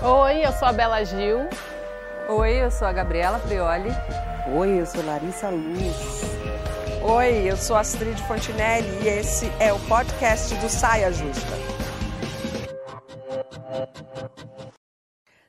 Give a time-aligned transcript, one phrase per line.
[0.00, 1.48] Oi, eu sou a Bela Gil.
[2.28, 3.90] Oi, eu sou a Gabriela Prioli.
[4.56, 6.22] Oi, eu sou Larissa Luz.
[7.02, 11.50] Oi, eu sou Astrid Fontinelli e esse é o podcast do Saia Justa.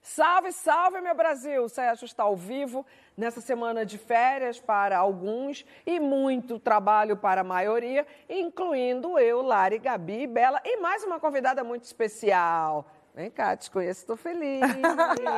[0.01, 1.69] Salve, salve, meu Brasil!
[1.69, 2.83] Saia Justa ao vivo
[3.15, 9.77] nessa semana de férias para alguns e muito trabalho para a maioria, incluindo eu, Lari,
[9.77, 12.87] Gabi e Bela e mais uma convidada muito especial.
[13.19, 14.61] Vem cá, te conheço, estou feliz.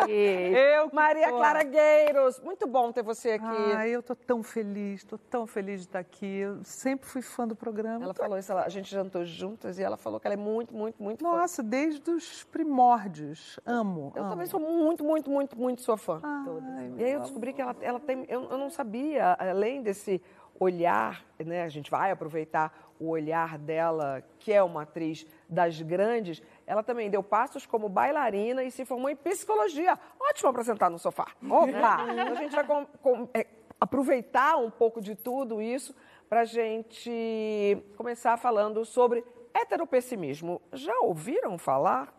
[0.07, 1.37] eu Maria tô.
[1.37, 3.73] Clara Gueiros, muito bom ter você aqui.
[3.75, 6.41] Ah, eu estou tão feliz, estou tão feliz de estar aqui.
[6.41, 8.05] Eu sempre fui fã do programa.
[8.05, 11.01] Ela falou isso, a gente jantou juntas e ela falou que ela é muito, muito,
[11.01, 11.69] muito Nossa, fã.
[11.69, 13.59] Desde os primórdios.
[13.65, 14.13] Amo.
[14.15, 14.31] Eu amo.
[14.31, 16.19] também sou muito, muito, muito, muito sua fã.
[16.21, 18.27] Ai, e aí eu descobri que ela, ela tem.
[18.29, 20.21] Eu, eu não sabia, além desse
[20.59, 21.63] olhar, né?
[21.63, 26.39] A gente vai aproveitar o olhar dela, que é uma atriz das grandes.
[26.71, 29.99] Ela também deu passos como bailarina e se formou em psicologia.
[30.17, 31.27] Ótimo para sentar no sofá.
[31.43, 31.97] Opa!
[32.15, 33.45] Então a gente vai com, com, é,
[33.77, 35.93] aproveitar um pouco de tudo isso
[36.29, 39.21] para a gente começar falando sobre
[39.53, 40.61] heteropessimismo.
[40.71, 42.17] Já ouviram falar?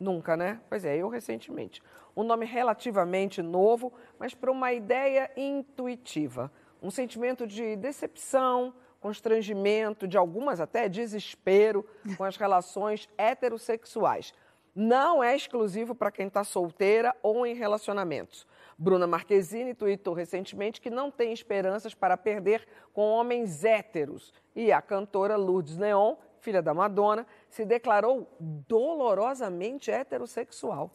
[0.00, 0.58] Nunca, né?
[0.70, 1.82] Pois é, eu recentemente.
[2.16, 6.50] Um nome relativamente novo, mas para uma ideia intuitiva
[6.82, 11.84] um sentimento de decepção, constrangimento, de algumas até desespero
[12.16, 14.32] com as relações heterossexuais.
[14.74, 18.46] Não é exclusivo para quem está solteira ou em relacionamentos.
[18.78, 24.32] Bruna Marquezine tweetou recentemente que não tem esperanças para perder com homens héteros.
[24.56, 30.90] E a cantora Lourdes Neon, filha da Madonna, se declarou dolorosamente heterossexual.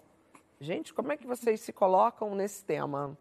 [0.59, 3.15] Gente, como é que vocês se colocam nesse tema?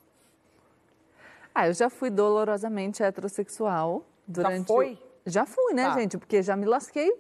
[1.55, 4.05] Ah, eu já fui dolorosamente heterossexual.
[4.27, 4.59] Durante...
[4.59, 4.99] Já foi?
[5.27, 5.99] Já fui, né, tá.
[5.99, 6.17] gente?
[6.19, 7.13] Porque já me lasquei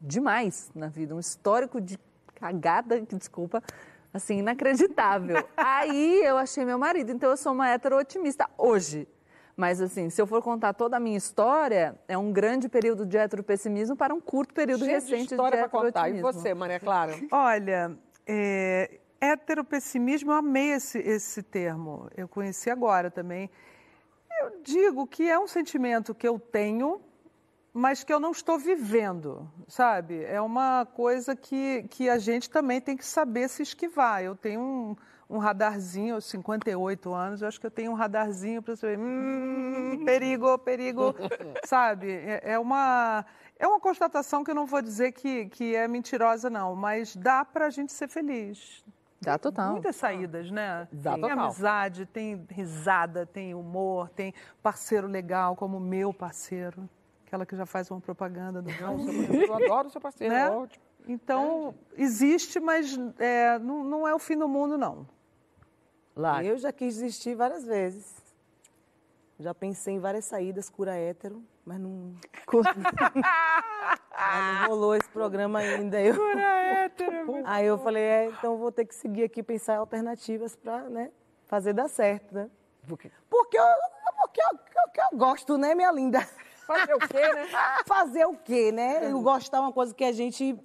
[0.00, 1.14] demais na vida.
[1.14, 1.98] Um histórico de
[2.34, 3.62] cagada, desculpa,
[4.12, 5.44] assim, inacreditável.
[5.56, 7.12] Aí eu achei meu marido.
[7.12, 9.06] Então eu sou uma hetero otimista hoje.
[9.56, 13.18] Mas, assim, se eu for contar toda a minha história, é um grande período de
[13.18, 16.08] heteropessimismo para um curto período Cheio recente de história de para contar.
[16.08, 17.12] E você, Maria Clara?
[17.30, 17.94] Olha,
[18.26, 22.08] é, heteropessimismo, eu amei esse, esse termo.
[22.16, 23.50] Eu conheci agora também.
[24.40, 26.98] Eu digo que é um sentimento que eu tenho,
[27.74, 30.24] mas que eu não estou vivendo, sabe?
[30.24, 34.22] É uma coisa que, que a gente também tem que saber se esquivar.
[34.22, 34.96] Eu tenho um,
[35.28, 40.04] um radarzinho, aos 58 anos, eu acho que eu tenho um radarzinho para saber, hum,
[40.06, 41.14] perigo, perigo,
[41.66, 42.10] sabe?
[42.10, 43.26] É, é, uma,
[43.58, 47.44] é uma constatação que eu não vou dizer que, que é mentirosa, não, mas dá
[47.44, 48.82] para a gente ser feliz.
[49.20, 49.72] Dá total.
[49.72, 50.88] Muitas saídas, né?
[50.90, 51.38] Dá tem total.
[51.38, 54.32] amizade, tem risada, tem humor, tem
[54.62, 56.88] parceiro legal como o meu parceiro.
[57.26, 58.98] Aquela que já faz uma propaganda do Não,
[59.42, 60.40] eu adoro o seu parceiro, né?
[60.40, 60.84] é ótimo.
[61.06, 65.06] Então, existe, mas é, não, não, é o fim do mundo, não.
[66.16, 66.42] Lá.
[66.42, 68.22] Eu já quis desistir várias vezes.
[69.38, 72.14] Já pensei em várias saídas, cura hétero, mas não.
[74.20, 76.00] não rolou esse programa ainda.
[76.00, 76.14] Eu...
[76.14, 77.42] Cura hétero.
[77.44, 81.10] Aí eu falei, é, então vou ter que seguir aqui, pensar em alternativas para né,
[81.46, 82.50] fazer dar certo, né?
[82.86, 83.64] Porque, porque, eu,
[84.20, 86.20] porque eu, eu, eu gosto, né, minha linda?
[86.66, 87.48] Fazer o quê, né?
[87.86, 89.10] Fazer o quê, né?
[89.10, 90.56] Eu gostar é uma coisa que a gente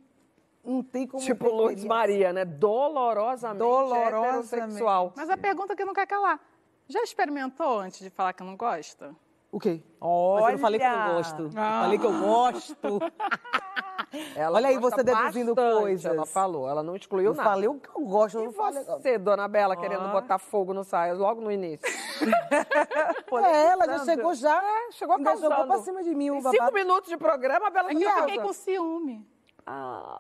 [0.64, 1.24] não tem como.
[1.24, 2.46] Tipo Lourdes Maria, né?
[2.46, 4.84] Dolorosamente, Dolorosamente.
[5.16, 6.40] Mas a pergunta que não quer calar.
[6.88, 9.16] Já experimentou antes de falar que não gosta?
[9.56, 9.82] O quê?
[10.02, 10.42] Olha!
[10.42, 11.50] Mas eu não falei que eu não gosto.
[11.56, 11.82] Ah.
[11.84, 12.76] Falei que eu gosto.
[14.36, 16.06] Ela Olha aí, você deduzindo bastante, coisas.
[16.12, 17.50] Ela falou, ela não excluiu Eu nada.
[17.50, 18.38] falei o que eu gosto.
[18.38, 18.84] Eu E não falei...
[18.84, 21.88] você, dona Bela, querendo botar fogo no saia logo no início?
[23.46, 24.62] É, ela já chegou já.
[24.62, 25.52] É, chegou ainda causando.
[25.56, 26.56] jogou pra cima de mim babado.
[26.56, 29.26] cinco minutos de programa, a Bela E já eu fiquei com ciúme.
[29.66, 30.18] Ah.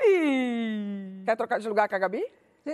[1.25, 2.25] Quer trocar de lugar com a Gabi?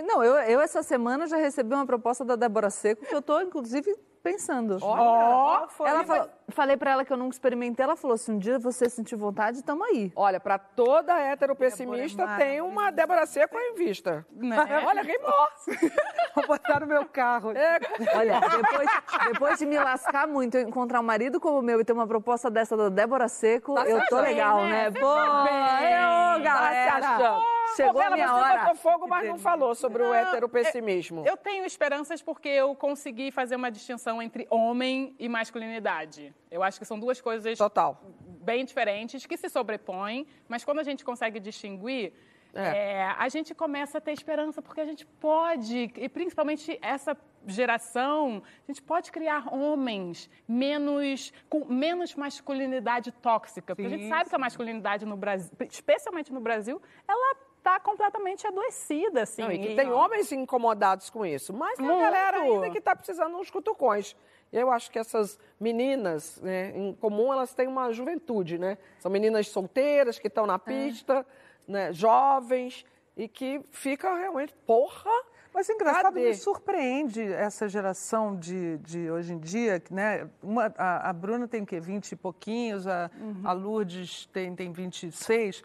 [0.04, 3.40] Não, eu, eu essa semana já recebi uma proposta da Débora Seco que eu estou,
[3.42, 4.78] inclusive, pensando.
[4.80, 5.88] Olha, foi.
[5.88, 8.88] Ela falou, falei para ela que eu nunca experimentei, ela falou: se um dia você
[8.88, 10.12] sentir vontade, tamo aí.
[10.14, 14.24] Olha, para toda hétero pessimista Débora é tem uma Débora Seco em vista.
[14.30, 14.56] Né?
[14.86, 15.48] Olha, rimou.
[16.34, 17.52] Vou botar no meu carro.
[17.52, 17.78] É,
[18.16, 18.88] Olha, depois,
[19.32, 22.06] depois de me lascar muito, eu encontrar um marido como o meu e ter uma
[22.06, 24.90] proposta dessa da Débora Seco, Tá eu tô bem, legal, né?
[24.90, 24.90] né?
[24.90, 27.51] Pô, eu, galera, achando.
[27.76, 28.60] Chegou Ô, Bela, a minha você hora.
[28.60, 31.24] botou fogo, mas não falou sobre o Não, heteropessimismo.
[31.26, 36.34] Eu tenho esperanças porque eu consegui fazer uma distinção entre homem e masculinidade.
[36.50, 38.00] Eu acho que são duas coisas Total.
[38.42, 42.12] bem diferentes que se sobrepõem, mas quando a gente consegue distinguir,
[42.54, 42.62] É.
[43.00, 47.16] é, a gente começa a ter esperança, porque a gente pode, e principalmente essa
[47.46, 54.08] geração, a gente pode criar homens menos com menos masculinidade tóxica, porque a gente Sim,
[54.10, 59.42] sabe que a masculinidade no Brasil, especialmente no Brasil, ela está completamente adoecida, assim.
[59.42, 62.02] Não, e que E- tem homens incomodados com isso, mas tem a Muito.
[62.02, 64.16] galera ainda que está precisando uns cutucões.
[64.52, 68.76] Eu acho que essas meninas, né, em comum, elas têm uma juventude, né?
[68.98, 71.24] São meninas solteiras que estão na pista,
[71.66, 72.84] né, jovens,
[73.16, 75.10] e que fica realmente, porra,
[75.54, 76.28] Mas engraçado, Cadê?
[76.30, 80.28] me surpreende essa geração de, de hoje em dia, né?
[80.42, 81.78] Uma, a, a Bruna tem o quê?
[81.78, 83.10] 20 e pouquinhos, a,
[83.44, 85.62] a Lourdes tem, tem 26,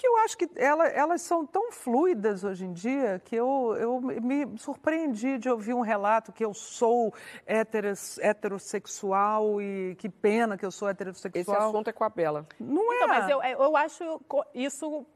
[0.00, 4.00] que eu acho que ela, elas são tão fluidas hoje em dia que eu, eu
[4.00, 7.12] me surpreendi de ouvir um relato que eu sou
[7.46, 11.68] heteros, heterossexual e que pena que eu sou esse heterossexual.
[11.68, 12.46] assunto é com a Bela.
[12.58, 12.96] Não é.
[12.96, 14.20] Então, mas eu, eu acho
[14.54, 15.06] isso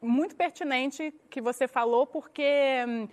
[0.00, 3.08] muito pertinente que você falou, porque hum,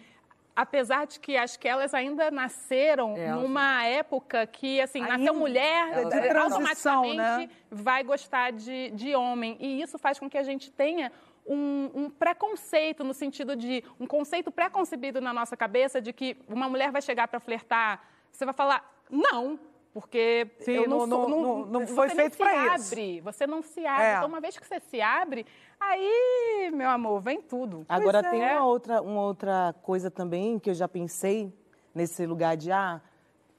[0.61, 5.33] apesar de que acho que elas ainda nasceram É, numa época que, assim, nasceu Ainda-
[5.33, 7.49] mulher, É de eh, transição, automaticamente né?
[7.71, 9.55] vai gostar de, de homem.
[9.59, 11.11] E isso faz com que a gente tenha
[11.45, 16.67] um, um preconceito, no sentido de um conceito pré-concebido na nossa cabeça de que uma
[16.69, 19.57] mulher vai chegar para flertar, você vai falar, não.
[19.93, 22.93] Porque Sim, eu não, não- sou, não- não- não foi você feito pra isso.
[22.93, 24.05] abre, você não se abre.
[24.05, 24.15] É.
[24.17, 25.45] Então, uma vez que você se abre,
[25.79, 27.85] aí, meu amor, vem tudo.
[27.89, 28.53] Agora Pois tem é.
[28.53, 31.51] uma outra, uma outra coisa também que eu já pensei
[31.93, 33.01] nesse lugar de ah,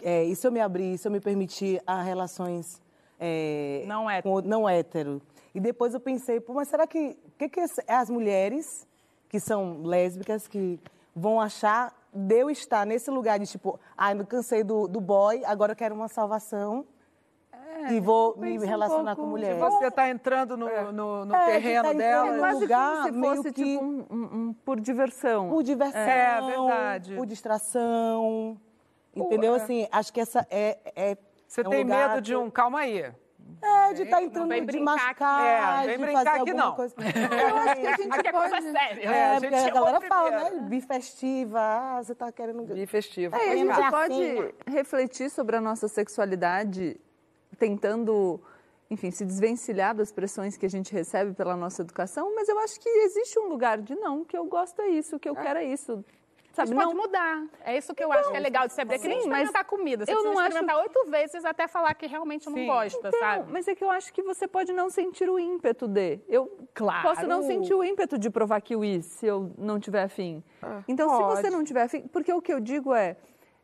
[0.03, 2.81] é, e se eu me abrir, se eu me permitir a relações
[3.19, 4.35] é, Não hétero.
[4.43, 5.21] com- não hétero.
[5.55, 8.87] E depois eu pensei, pô, mas será que que que as- as mulheres
[9.29, 10.79] que são lésbicas que
[11.15, 15.43] vão achar de eu estar nesse lugar de tipo, ah, eu cansei do, do boy,
[15.45, 16.85] agora eu quero uma salvação
[17.91, 19.57] e vou me um relacionar pouco com mulher.
[19.59, 22.27] Você está entrando no, no, no É, terreno tá entrando dela.
[22.27, 25.49] no É quase lugar como se meio fosse que- tipo um, um- um por diversão.
[25.49, 26.01] Por diversão.
[26.01, 27.17] É, verdade.
[27.17, 28.61] Por distração.
[29.15, 29.55] Entendeu?
[29.55, 30.79] Assim, acho que essa é.
[30.95, 31.17] é
[31.47, 32.51] Você é um tem lugar medo de um.
[32.51, 33.13] Calma aí.
[33.63, 35.05] É, de estar entrando, vem de brincar aqui.
[35.05, 36.75] machucar, É, de brincar fazer aqui alguma não.
[36.75, 36.95] coisa.
[37.01, 38.63] Eu acho que a gente Aqui é pode...
[38.73, 39.01] séria.
[39.03, 40.61] É, É, a porque a galera fala, né?
[40.69, 42.75] Bifestiva, ah, você tá querendo...
[42.75, 43.37] De festivo.
[43.37, 47.01] É, a gente pode refletir sobre a nossa sexualidade
[47.59, 48.41] tentando,
[48.91, 52.81] enfim, se desvencilhar das pressões que a gente recebe pela nossa educação, mas eu acho
[52.81, 55.65] que existe um lugar de não, que eu gosto é isso, que eu quero é
[55.65, 56.05] isso.
[56.67, 57.45] Sabe, pode não, mudar.
[57.65, 58.97] É isso que eu acho que é legal de se abrir.
[58.97, 60.05] É que nem Sim, mas experimentar comida.
[60.07, 62.67] Você eu não acho- experimentar oito vezes até falar que realmente não Sim.
[62.67, 63.53] gosta, Então, sabe?
[63.53, 66.21] mas é que eu acho que você pode não sentir o ímpeto de.
[66.29, 67.03] Eu Claro.
[67.09, 70.43] posso não sentir o ímpeto de provar kiwi se eu não tiver afim.
[70.89, 71.41] então, se pode.
[71.41, 72.03] você não tiver afim.
[72.09, 73.17] Porque o que eu digo é.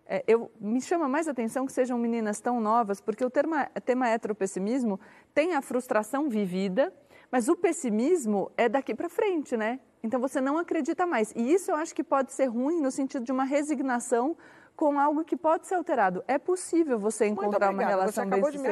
[0.08, 4.08] é, eu, me chama mais atenção que sejam meninas tão novas, porque o terma, tema
[4.08, 5.00] heteropessimismo
[5.34, 6.92] tem a frustração vivida,
[7.30, 9.80] mas o pessimismo é daqui para frente, né?
[10.06, 11.32] Então você não acredita mais.
[11.34, 14.36] E isso eu acho que pode ser ruim no sentido de uma resignação
[14.76, 16.22] com algo que pode ser alterado.
[16.28, 18.68] É possível você encontrar uma relação Você acabou de me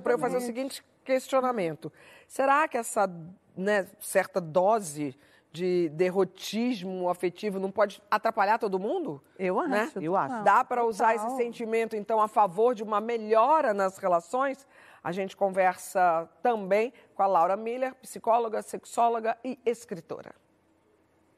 [0.00, 1.92] para eu fazer o seguinte questionamento.
[2.28, 3.10] Será que essa
[3.56, 5.16] né, certa dose
[5.52, 9.22] de derrotismo afetivo não pode atrapalhar todo mundo?
[9.38, 9.70] Eu acho.
[9.70, 9.90] Né?
[10.02, 10.42] Eu acho.
[10.42, 14.66] Dá para usar esse sentimento, então, a favor de uma melhora nas relações?
[15.02, 20.34] A gente conversa também com a Laura Miller, psicóloga, sexóloga e escritora.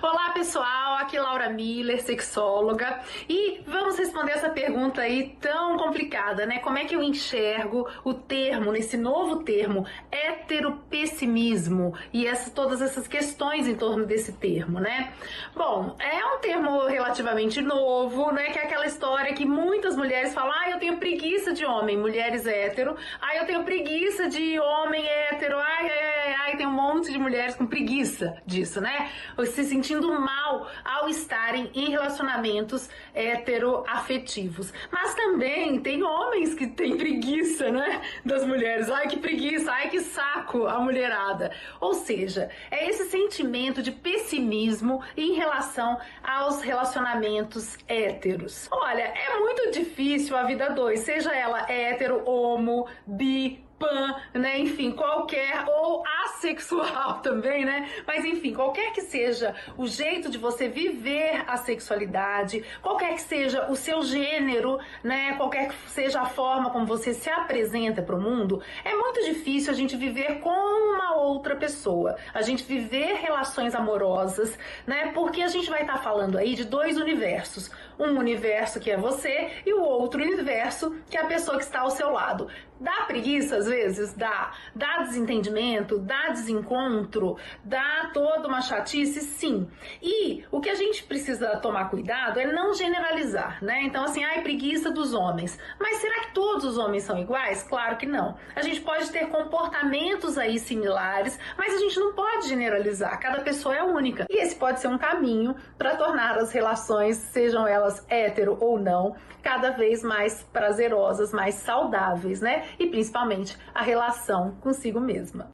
[0.00, 6.60] Olá pessoal, aqui Laura Miller, sexóloga, e vamos responder essa pergunta aí tão complicada, né?
[6.60, 13.08] Como é que eu enxergo o termo, nesse novo termo, heteropessimismo e essa, todas essas
[13.08, 15.12] questões em torno desse termo, né?
[15.56, 18.50] Bom, é um termo relativamente novo, né?
[18.50, 22.46] Que é aquela história que muitas mulheres falam, ah, eu tenho preguiça de homem, mulheres
[22.46, 27.10] hétero, ah, eu tenho preguiça de homem hétero, ai, ai, ai, ai, tem um monte
[27.10, 29.10] de mulheres com preguiça disso, né?
[29.48, 34.72] Se sentindo mal ao estarem em relacionamentos heteroafetivos.
[34.90, 38.02] Mas também tem homens que têm preguiça, né?
[38.24, 38.90] Das mulheres.
[38.90, 41.52] Ai, que preguiça, ai, que saco a mulherada.
[41.80, 48.68] Ou seja, é esse sentimento de pessimismo em relação aos relacionamentos héteros.
[48.70, 54.58] Olha, é muito difícil a vida dois, seja ela hétero, homo, bi, pan, né?
[54.58, 57.88] Enfim, qualquer ou assexual também, né?
[58.06, 63.70] Mas enfim, qualquer que seja o jeito de você viver a sexualidade, qualquer que seja
[63.70, 65.34] o seu gênero, né?
[65.36, 69.72] Qualquer que seja a forma como você se apresenta para o mundo, é muito difícil
[69.72, 75.12] a gente viver com uma outra pessoa, a gente viver relações amorosas, né?
[75.12, 79.50] Porque a gente vai estar falando aí de dois universos, um universo que é você
[79.66, 82.48] e o outro universo que é a pessoa que está ao seu lado.
[82.80, 84.14] Dá preguiça às vezes?
[84.14, 84.52] Dá.
[84.74, 85.98] Dá desentendimento?
[85.98, 87.36] Dá desencontro?
[87.64, 89.20] Dá toda uma chatice?
[89.20, 89.68] Sim.
[90.00, 93.82] E o que a gente precisa tomar cuidado é não generalizar, né?
[93.82, 95.58] Então, assim, ai, preguiça dos homens.
[95.80, 97.62] Mas será que todos os homens são iguais?
[97.62, 98.36] Claro que não.
[98.54, 103.18] A gente pode ter comportamentos aí similares, mas a gente não pode generalizar.
[103.20, 104.26] Cada pessoa é única.
[104.30, 109.16] E esse pode ser um caminho para tornar as relações, sejam elas hétero ou não,
[109.42, 112.67] cada vez mais prazerosas, mais saudáveis, né?
[112.78, 115.50] E principalmente a relação consigo mesma.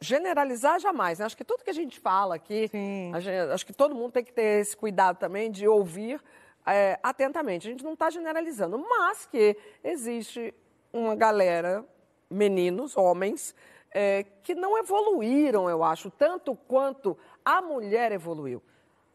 [0.00, 1.18] Generalizar jamais.
[1.18, 1.26] Né?
[1.26, 4.32] Acho que tudo que a gente fala aqui, gente, acho que todo mundo tem que
[4.32, 6.20] ter esse cuidado também de ouvir
[6.66, 7.68] é, atentamente.
[7.68, 10.52] A gente não está generalizando, mas que existe
[10.92, 11.84] uma galera,
[12.28, 13.54] meninos, homens,
[13.92, 18.62] é, que não evoluíram, eu acho, tanto quanto a mulher evoluiu.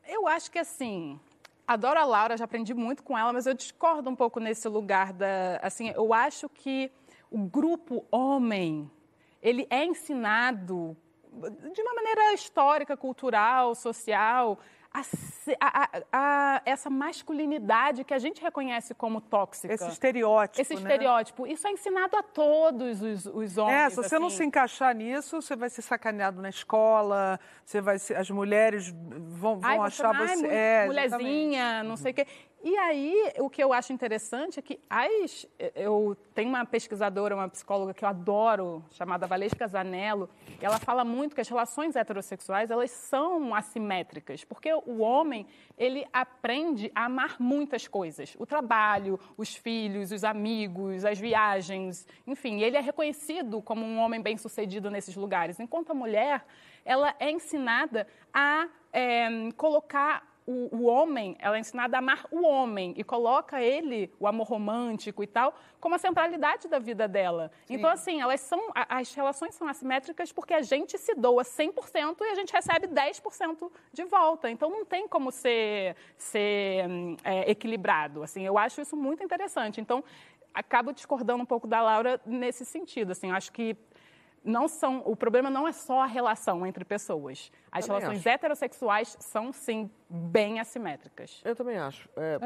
[0.07, 1.19] Eu acho que assim,
[1.67, 5.13] adoro a Laura, já aprendi muito com ela, mas eu discordo um pouco nesse lugar
[5.13, 6.91] da, assim, eu acho que
[7.31, 8.91] o grupo homem,
[9.41, 10.95] ele é ensinado
[11.73, 14.59] de uma maneira histórica, cultural, social,
[14.93, 15.01] a,
[15.61, 19.73] a, a, essa masculinidade que a gente reconhece como tóxica.
[19.73, 20.61] Esse estereótipo.
[20.61, 20.81] Esse né?
[20.81, 21.47] estereótipo.
[21.47, 23.77] Isso é ensinado a todos os, os homens.
[23.77, 24.23] É, se você assim.
[24.23, 28.89] não se encaixar nisso, você vai ser sacaneado na escola, você vai ser, as mulheres
[28.89, 30.47] vão, vão Ai, achar você, você.
[30.47, 31.87] É, mulherzinha, exatamente.
[31.87, 32.27] não sei o quê.
[32.63, 37.49] E aí, o que eu acho interessante é que as, eu tenho uma pesquisadora, uma
[37.49, 40.29] psicóloga que eu adoro, chamada Valesca Zanello,
[40.61, 46.05] e ela fala muito que as relações heterossexuais, elas são assimétricas, porque o homem, ele
[46.13, 48.35] aprende a amar muitas coisas.
[48.37, 54.21] O trabalho, os filhos, os amigos, as viagens, enfim, ele é reconhecido como um homem
[54.21, 55.59] bem-sucedido nesses lugares.
[55.59, 56.45] Enquanto a mulher,
[56.85, 59.27] ela é ensinada a é,
[59.57, 64.27] colocar o, o, homem, ela é ensinada a amar o homem e coloca ele, o
[64.27, 67.51] amor romântico e tal, como a centralidade da vida dela.
[67.65, 67.75] Sim.
[67.75, 72.23] Então, assim, elas são, as relações são assimétricas porque a gente se doa 100% e
[72.23, 74.49] a gente recebe 10% de volta.
[74.49, 76.85] Então, não tem como ser, ser
[77.23, 78.23] é, equilibrado.
[78.23, 79.79] Assim, eu acho isso muito interessante.
[79.79, 80.03] Então,
[80.53, 83.11] acabo discordando um pouco da Laura nesse sentido.
[83.11, 83.77] Assim, acho que
[84.43, 87.51] não são, o problema não é só a relação entre pessoas.
[87.71, 88.29] As Também relações acho.
[88.29, 91.41] heterossexuais são, sim, bem assimétricas.
[91.45, 92.09] Eu também acho.
[92.15, 92.39] É,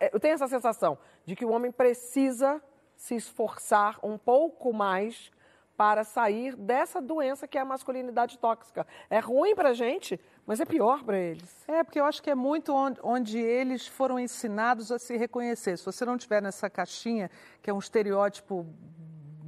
[0.00, 0.10] é.
[0.12, 2.62] Eu tenho essa sensação de que o homem precisa
[2.96, 5.30] se esforçar um pouco mais
[5.78, 8.84] para sair dessa doença que é a masculinidade tóxica.
[9.08, 11.64] É ruim para a gente, mas é pior para eles.
[11.68, 15.78] É, porque eu acho que é muito onde, onde, eles foram ensinados a se reconhecer.
[15.78, 17.30] Se você não tiver nessa caixinha,
[17.62, 18.66] que é um estereótipo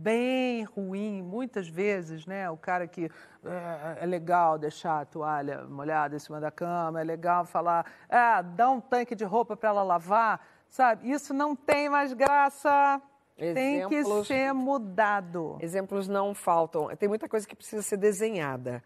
[0.00, 2.50] bem ruim, muitas vezes, né?
[2.50, 3.11] O cara que
[3.45, 8.40] é, é, legal deixar a toalha molhada em cima da cama, é legal falar, ah,
[8.42, 11.11] dá um tanque de roupa para ela lavar, sabe?
[11.11, 13.00] Isso não tem mais graça.
[13.37, 15.57] Exemplos, tem que ser mudado.
[15.61, 16.95] Exemplos não faltam.
[16.97, 18.83] Tem muita coisa que precisa ser desenhada.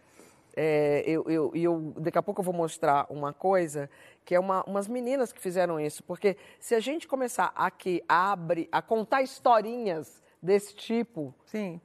[0.56, 3.90] É, eu, eu, eu, daqui a pouco eu vou mostrar uma coisa
[4.24, 6.04] que é uma, umas meninas que fizeram isso.
[6.04, 11.34] Porque se a gente começar aqui a, abrir, a contar historinhas desse tipo.
[11.46, 11.80] Sim.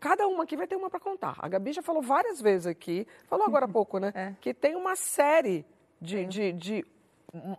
[0.00, 1.36] Cada uma aqui vai ter uma para contar.
[1.38, 4.12] A Gabi já falou várias vezes aqui, falou agora há pouco, né?
[4.14, 4.34] É.
[4.40, 5.64] Que tem uma série
[6.00, 6.86] de, de, de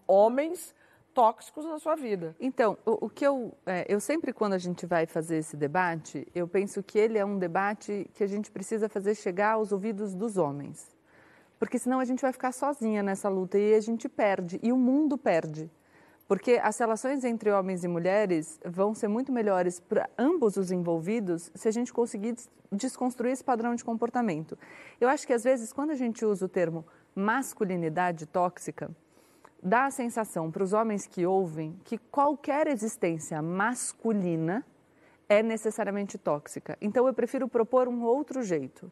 [0.06, 0.76] homens
[1.14, 2.36] tóxicos na sua vida.
[2.40, 3.54] Então, o, o que eu.
[3.66, 7.24] É, eu sempre, quando a gente vai fazer esse debate, eu penso que ele é
[7.24, 10.94] um debate que a gente precisa fazer chegar aos ouvidos dos homens.
[11.58, 14.60] Porque senão a gente vai ficar sozinha nessa luta e a gente perde.
[14.62, 15.72] E o mundo perde.
[16.28, 21.52] Porque as relações entre homens e mulheres vão ser muito melhores para ambos os envolvidos
[21.54, 22.36] se a gente conseguir
[22.72, 24.58] desconstruir esse padrão de comportamento.
[25.00, 28.90] Eu acho que às vezes, quando a gente usa o termo masculinidade tóxica,
[29.62, 34.66] dá a sensação para os homens que ouvem que qualquer existência masculina
[35.30, 36.78] é necessariamente tóxica.
[36.82, 38.92] Então eu prefiro propor um outro jeito.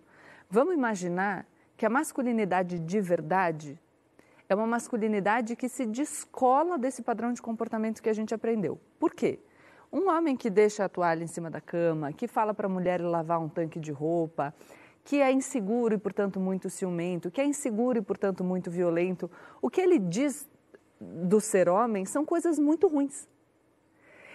[0.50, 1.45] Vamos imaginar
[1.75, 3.79] que a masculinidade de verdade
[4.51, 8.77] é uma masculinidade que se descola desse padrão de comportamento que a gente aprendeu.
[9.00, 9.39] Por quê?
[9.89, 13.01] Um homem que deixa a toalha em cima da cama, que fala para a mulher
[13.01, 14.53] lavar um tanque de roupa,
[15.05, 19.31] que é inseguro e, portanto, muito ciumento, que é inseguro e, portanto, muito violento,
[19.62, 20.50] o que ele diz
[21.00, 23.29] do ser homem são coisas muito ruins.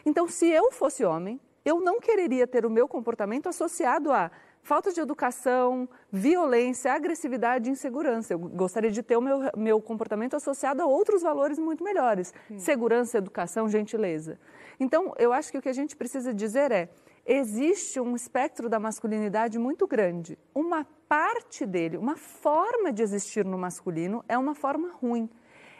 [0.06, 4.30] Então, se eu fosse homem, eu não quereria ter o meu comportamento associado a
[4.66, 8.34] falta de educação, violência, agressividade e insegurança.
[8.34, 12.58] Eu gostaria de ter o meu, meu comportamento associado a outros valores muito melhores: Sim.
[12.58, 14.40] segurança, educação, gentileza.
[14.80, 16.88] Então, eu acho que o que a gente precisa dizer é:
[17.24, 20.36] existe um espectro da masculinidade muito grande.
[20.52, 25.30] Uma parte dele, uma forma de existir no masculino, é uma forma ruim.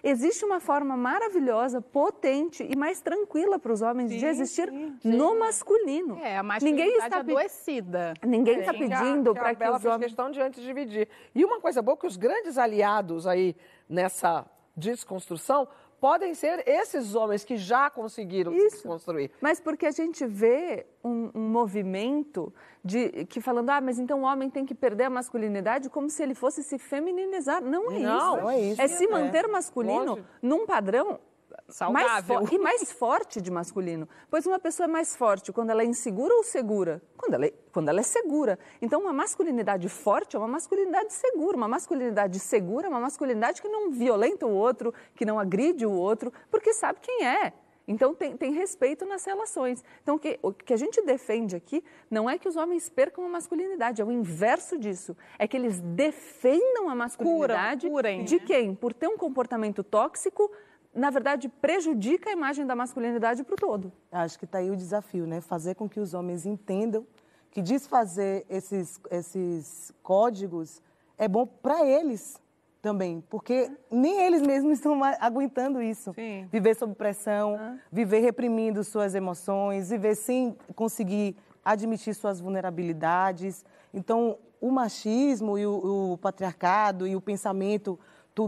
[0.09, 4.71] Existe uma forma maravilhosa, potente e mais tranquila para os homens de existir
[5.03, 6.17] no masculino.
[6.23, 8.15] É, a Ninguém está, adoecida.
[8.25, 10.05] ninguém está Que a- pedindo que para que Bela os homens.
[10.05, 11.09] questão de antes dividir.
[11.35, 13.57] E uma coisa boa que os grandes aliados aí
[13.89, 14.47] nessa
[14.77, 15.67] desconstrução
[16.01, 18.77] podem ser esses homens que já conseguiram se Isso.
[18.77, 19.31] desconstruir.
[19.41, 22.53] Mas porque a gente vê um, um movimento
[22.85, 26.23] de que falando, ah, mas então o homem tem que perder a masculinidade como se
[26.23, 27.63] ele fosse se feminizar.
[27.63, 28.37] Não é Não, isso.
[28.43, 28.81] não é isso.
[28.83, 29.09] É se É.
[29.09, 31.19] manter masculino num padrão
[31.69, 32.47] Saudável.
[32.47, 34.09] fo- e mais forte de masculino.
[34.31, 37.03] Pois uma pessoa é mais forte quando ela é insegura ou segura?
[37.17, 38.59] Quando ela é, quando ela é segura.
[38.81, 41.57] Então, uma masculinidade forte é uma masculinidade segura.
[41.57, 45.93] Uma masculinidade segura é uma masculinidade que não violenta o outro, que não agride o
[45.93, 47.53] outro, porque sabe quem é.
[47.89, 49.85] Então, tem, tem respeito nas relações.
[50.03, 53.25] Então, o que, o que a gente defende aqui não é que os homens percam
[53.25, 55.17] a masculinidade, é o inverso disso.
[55.39, 58.43] É que eles defendam a masculinidade curem, de né?
[58.45, 60.51] quem, por ter um comportamento tóxico,
[60.97, 63.93] na verdade, prejudica a imagem da masculinidade para o todo.
[64.11, 65.43] Acho que está aí o desafio, né?
[65.43, 67.07] Fazer com que os homens entendam
[67.51, 70.81] que desfazer esses, esses códigos
[71.19, 72.41] é bom para eles
[72.81, 76.15] também, porque nem eles mesmos estão aguentando isso.
[76.15, 76.49] Sim.
[76.51, 83.65] Viver sob pressão, viver reprimindo suas emoções, viver sem conseguir admitir suas vulnerabilidades.
[83.93, 87.99] Então, o machismo e o, o patriarcado e o pensamento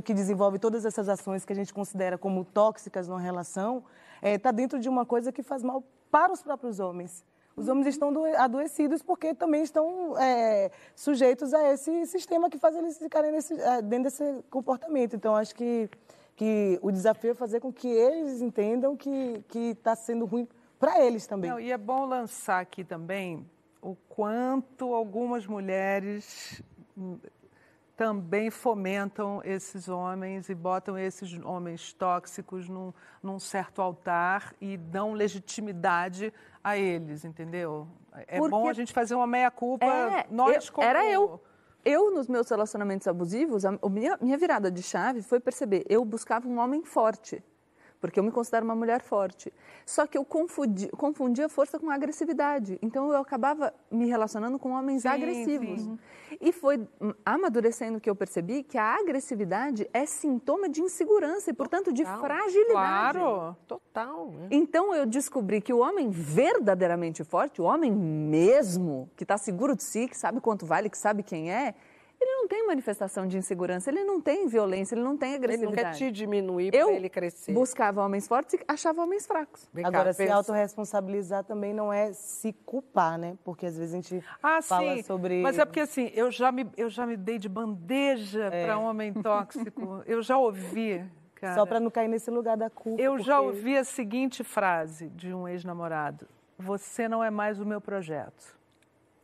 [0.02, 3.82] que desenvolve todas essas ações que a gente considera como tóxicas numa relação,
[4.22, 7.24] está dentro de uma coisa que faz mal para os próprios homens.
[7.56, 12.76] Os homens estão doe- adoecidos porque também estão é, sujeitos a esse sistema que faz
[12.76, 15.16] eles ficarem nesse, é, dentro desse comportamento.
[15.16, 15.88] Então, acho que,
[16.36, 20.46] que o desafio é fazer com que eles entendam que está sendo ruim
[20.78, 21.50] para eles também.
[21.50, 23.44] Não, e é bom lançar aqui também
[23.82, 26.62] o quanto algumas mulheres
[27.98, 35.14] também fomentam esses homens e botam esses homens tóxicos num, num certo altar e dão
[35.14, 37.88] legitimidade a eles, entendeu?
[38.28, 40.86] É Porque- bom a gente fazer uma meia-culpa, É, nós eu- como...
[40.86, 41.42] Era eu.
[41.84, 46.46] Eu, nos meus relacionamentos abusivos, a, minha, minha virada de chave foi perceber, eu buscava
[46.46, 47.42] um homem forte,
[48.00, 49.52] porque eu me considero uma mulher forte.
[49.84, 52.78] Só que eu confundi, confundia força com agressividade.
[52.82, 55.80] Então, eu acabava me relacionando com homens Sim, agressivos.
[55.80, 55.98] sim.
[56.40, 56.86] E foi
[57.24, 62.20] amadurecendo que eu percebi que a agressividade é sintoma de insegurança e, portanto, de Total.
[62.20, 63.18] fragilidade.
[63.18, 63.56] Claro.
[63.66, 64.30] Total.
[64.32, 64.48] né?
[64.50, 69.82] Então eu descobri que o homem verdadeiramente forte, o homem mesmo, que está seguro de
[69.82, 71.74] si, que sabe quanto vale, que sabe quem é,
[72.20, 75.46] ele não tem manifestação de insegurança, ele não tem violência, ele não tem Ele não
[75.72, 75.98] quer agressividade.
[75.98, 77.52] te diminuir para eu ele crescer.
[77.52, 79.68] buscava homens fortes e achava homens fracos.
[79.72, 80.34] Vem cá, Agora, se pensa.
[80.34, 83.36] autorresponsabilizar também não é se culpar, né?
[83.44, 85.02] Porque às vezes a gente Ah, fala sim.
[85.04, 85.40] sobre...
[85.42, 88.64] Mas é porque assim, eu já me, eu já me dei de bandeja É.
[88.64, 90.02] para homem tóxico.
[90.06, 91.04] Eu já ouvi,
[91.34, 91.54] cara.
[91.54, 93.00] Só para não cair nesse lugar da culpa.
[93.00, 96.26] Eu já porque- ouvi a seguinte frase de um ex-namorado:
[96.58, 98.56] Você não é mais o meu projeto.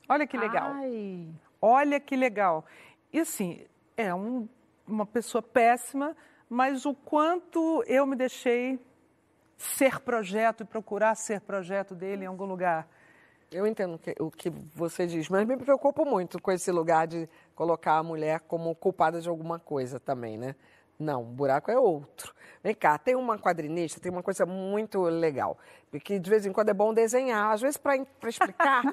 [0.09, 0.71] Olha que legal.
[0.75, 1.29] Ai.
[1.67, 2.67] Olha que legal.
[3.11, 3.65] E assim,
[3.97, 4.47] é um-
[4.87, 6.15] uma pessoa péssima,
[6.47, 8.79] mas o quanto eu me deixei
[9.57, 12.87] ser projeto e procurar ser projeto dele em algum lugar.
[13.51, 17.27] Eu entendo que- o que você diz, mas me preocupo muito com esse lugar de
[17.55, 20.55] colocar a mulher como culpada de alguma coisa também, né?
[20.99, 22.35] Não, o buraco é outro.
[22.63, 25.59] Vem cá, tem uma quadrinista, tem uma coisa muito legal,
[25.91, 28.93] porque de vez em quando é bom desenhar, às vezes para explicar, né?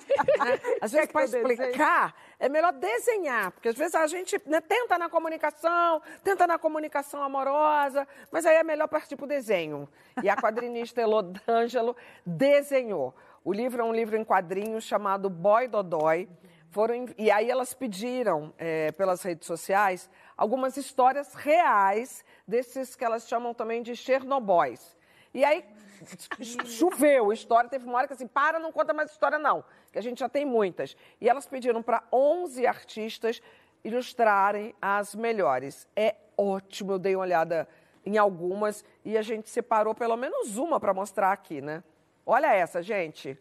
[0.82, 5.10] às vezes para explicar é melhor desenhar, porque às vezes a gente né, tenta na
[5.10, 9.88] comunicação, tenta na comunicação amorosa, mas aí é melhor partir para o desenho.
[10.22, 13.16] E a quadrinista Elodângelo desenhou.
[13.44, 16.28] O livro é um livro em quadrinhos chamado Boy Dodói.
[16.72, 20.10] Foram, e aí elas pediram eh, pelas redes sociais
[20.42, 24.98] algumas histórias reais desses que elas chamam também de Chernobóis.
[25.32, 25.64] E aí
[26.42, 30.00] ch- choveu história, teve uma hora que assim, para, não conta mais história não, que
[30.00, 30.98] a gente já tem muitas.
[31.22, 33.40] E elas pediram para 11 artistas
[33.84, 35.88] ilustrarem as melhores.
[35.96, 37.68] É ótimo, eu dei uma olhada
[38.04, 41.84] em algumas e a gente separou pelo menos uma para mostrar aqui, né?
[42.26, 43.38] Olha essa, gente.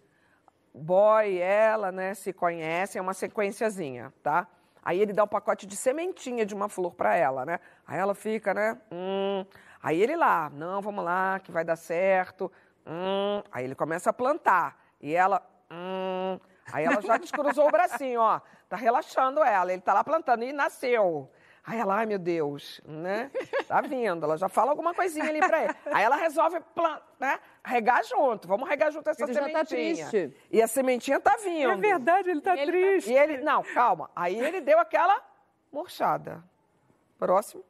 [0.74, 4.46] Boy, ela, né, se conhecem, é uma sequenciazinha, tá?
[4.82, 7.60] Aí ele dá um pacote de sementinha de uma flor para ela, né?
[7.86, 8.78] Aí ela fica, né?
[8.90, 9.44] Hum.
[9.82, 12.50] Aí ele lá, não, vamos lá, que vai dar certo.
[12.86, 13.42] Hum.
[13.52, 14.78] Aí ele começa a plantar.
[15.00, 16.38] E ela, hum.
[16.72, 18.40] Aí ela já descruzou o bracinho, ó.
[18.68, 19.72] Tá relaxando ela.
[19.72, 21.30] Ele tá lá plantando e nasceu.
[21.64, 23.30] Aí ela, ai meu Deus, né?
[23.68, 24.24] Tá vindo.
[24.24, 25.74] Ela já fala alguma coisinha ali pra ele.
[25.92, 26.58] Aí ela resolve
[27.18, 27.38] né?
[27.64, 28.48] regar junto.
[28.48, 29.64] Vamos regar junto essa Ele já sementinha.
[29.64, 30.36] tá triste.
[30.50, 31.70] E a sementinha tá vindo.
[31.70, 33.12] É verdade, ele tá Ele tá- triste.
[33.12, 34.10] E ele, não, calma.
[34.16, 35.22] Aí ele deu aquela
[35.70, 36.42] murchada.
[37.18, 37.62] Próximo.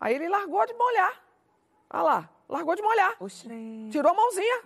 [0.00, 1.20] Aí ele largou de molhar.
[1.90, 3.16] Ah lá, largou de molhar.
[3.90, 4.62] Tirou a mãozinha.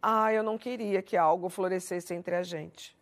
[0.00, 2.95] Ah, eu não queria que algo florescesse entre a gente.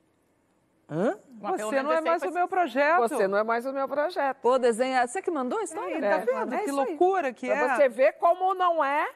[0.89, 1.19] Hã?
[1.41, 3.01] Mas Você não é mais o meu projeto.
[3.01, 4.39] Você não é mais o meu projeto.
[4.41, 5.07] Pô, desenha.
[5.07, 6.01] Você que mandou a história?
[6.01, 6.55] Tá vendo?
[6.55, 7.77] É que loucura que Pra é.
[7.77, 9.09] você ver como não é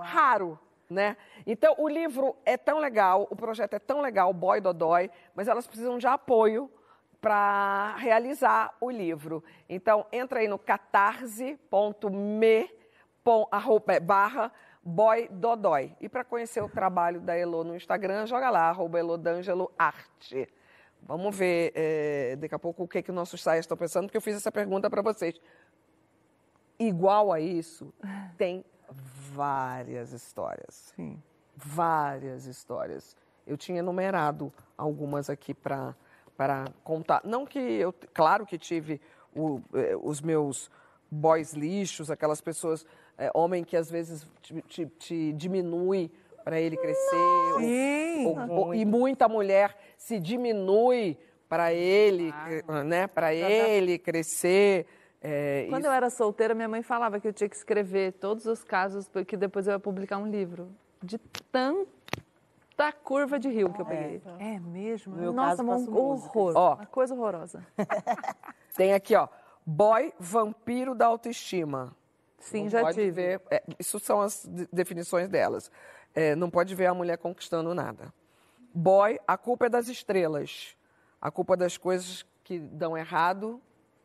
[0.00, 0.58] raro,
[0.90, 1.16] né?
[1.46, 5.66] Então, o livro é tão legal, o projeto é tão legal, Boy Dodói, mas elas
[5.66, 6.70] precisam de apoio
[7.20, 9.42] para realizar o livro.
[9.68, 11.56] Então, entra aí no catarse.me
[13.88, 15.96] é, barra Boy Dodói.
[16.00, 20.48] E para conhecer o trabalho da Elo no Instagram, joga lá, arroba Elodângelo Arte.
[21.06, 24.20] Vamos ver eh, daqui a pouco o que, que nossos saias estão pensando, porque eu
[24.20, 25.40] fiz essa pergunta para vocês.
[26.78, 27.92] Igual a isso,
[28.36, 28.64] tem
[29.32, 30.92] várias histórias.
[30.96, 31.22] Sim.
[31.56, 33.16] Várias histórias.
[33.46, 35.94] Eu tinha enumerado algumas aqui para
[36.84, 37.22] contar.
[37.24, 39.00] Não que eu, claro que tive
[39.34, 40.70] o- eh, os meus
[41.10, 42.84] boys lixos, aquelas pessoas,
[43.16, 46.10] eh, homem que às vezes te, te- te diminui
[46.44, 47.16] para ele crescer.
[47.54, 48.26] ou- Sim.
[48.26, 51.16] ou- ou- e muita mulher se diminui
[51.48, 52.32] para ele,
[52.84, 53.06] né?
[53.06, 54.86] Para ele crescer.
[55.22, 58.46] eh, Quando isso- eu era solteira, minha mãe falava que eu tinha que escrever todos
[58.46, 60.68] os casos, porque depois eu ia publicar um livro.
[61.02, 61.18] De
[61.52, 64.20] tanta curva de rio que eu peguei.
[64.38, 65.14] É mesmo?
[65.16, 66.52] No Nossa, caso, um horror.
[66.56, 66.74] Ó.
[66.74, 67.64] Uma coisa horrorosa.
[68.76, 69.28] Tem aqui, ó.
[69.64, 71.94] Boy vampiro da autoestima.
[72.38, 73.10] Sim, Não já pode tive.
[73.10, 75.70] Ver, é, isso são as de- definições delas.
[76.14, 78.12] É, não pode ver a mulher conquistando nada.
[78.78, 80.76] Boy, a culpa é das estrelas.
[81.18, 83.58] A culpa das coisas que dão errado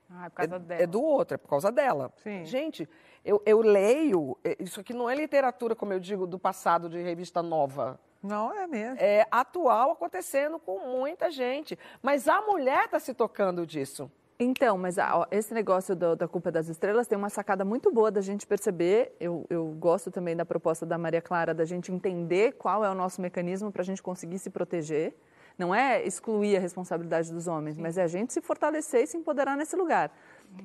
[0.10, 0.81] Ah, por causa é, dela.
[0.84, 2.12] é do outro, é por causa dela.
[2.23, 2.45] Sim.
[2.45, 2.88] Gente,
[3.23, 7.01] eu, eu leio, é, isso aqui não é literatura, como eu digo, do passado de
[7.01, 7.99] revista nova.
[8.23, 8.97] Não, é mesmo.
[8.99, 11.77] É atual acontecendo com muita gente.
[12.01, 14.10] Mas a mulher está se tocando disso.
[14.43, 17.91] Então, mas ah, ó, esse negócio do- da culpa das estrelas tem uma sacada muito
[17.91, 19.15] boa da gente perceber.
[19.19, 22.95] Eu, eu gosto também da proposta da Maria Clara, da gente entender qual é o
[22.95, 25.13] nosso mecanismo para a gente conseguir se proteger.
[25.60, 29.15] Não é excluir a responsabilidade dos homens, mas é a gente se fortalecer e se
[29.15, 30.12] empoderar nesse lugar.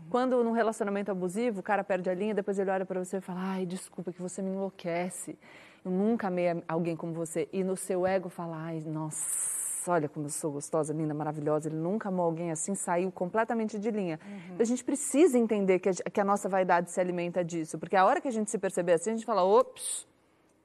[0.09, 3.21] Quando num relacionamento abusivo, o cara perde a linha, depois ele olha para você e
[3.21, 5.39] fala: ai, desculpa que você me enlouquece.
[5.85, 7.47] Eu nunca amei alguém como você.
[7.53, 11.69] E no seu ego fala: ai, nossa, olha como eu sou gostosa, linda, maravilhosa.
[11.69, 14.19] Ele nunca amou alguém assim, saiu completamente de linha.
[14.47, 17.97] Então, a gente precisa entender que a, que a nossa vaidade se alimenta disso, porque
[17.97, 20.07] a hora que a gente se perceber assim, a gente fala: ops.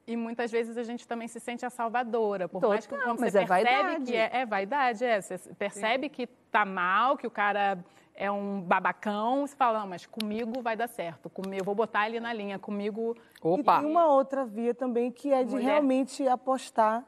[0.04, 2.48] E muitas vezes a gente também se sente a salvadora.
[2.48, 4.04] Por Total, mais que mas você é percebe vaidade.
[4.04, 5.20] que é, é vaidade, é.
[5.20, 7.78] Você percebe que tá mal, que o cara
[8.14, 11.30] é um babacão, você fala, não, mas comigo vai dar certo.
[11.30, 12.58] Comigo, eu vou botar ele na linha.
[12.58, 13.16] Comigo.
[13.40, 13.80] Opa!
[13.82, 15.66] E uma outra via também que é de Mulher.
[15.66, 17.04] realmente apostar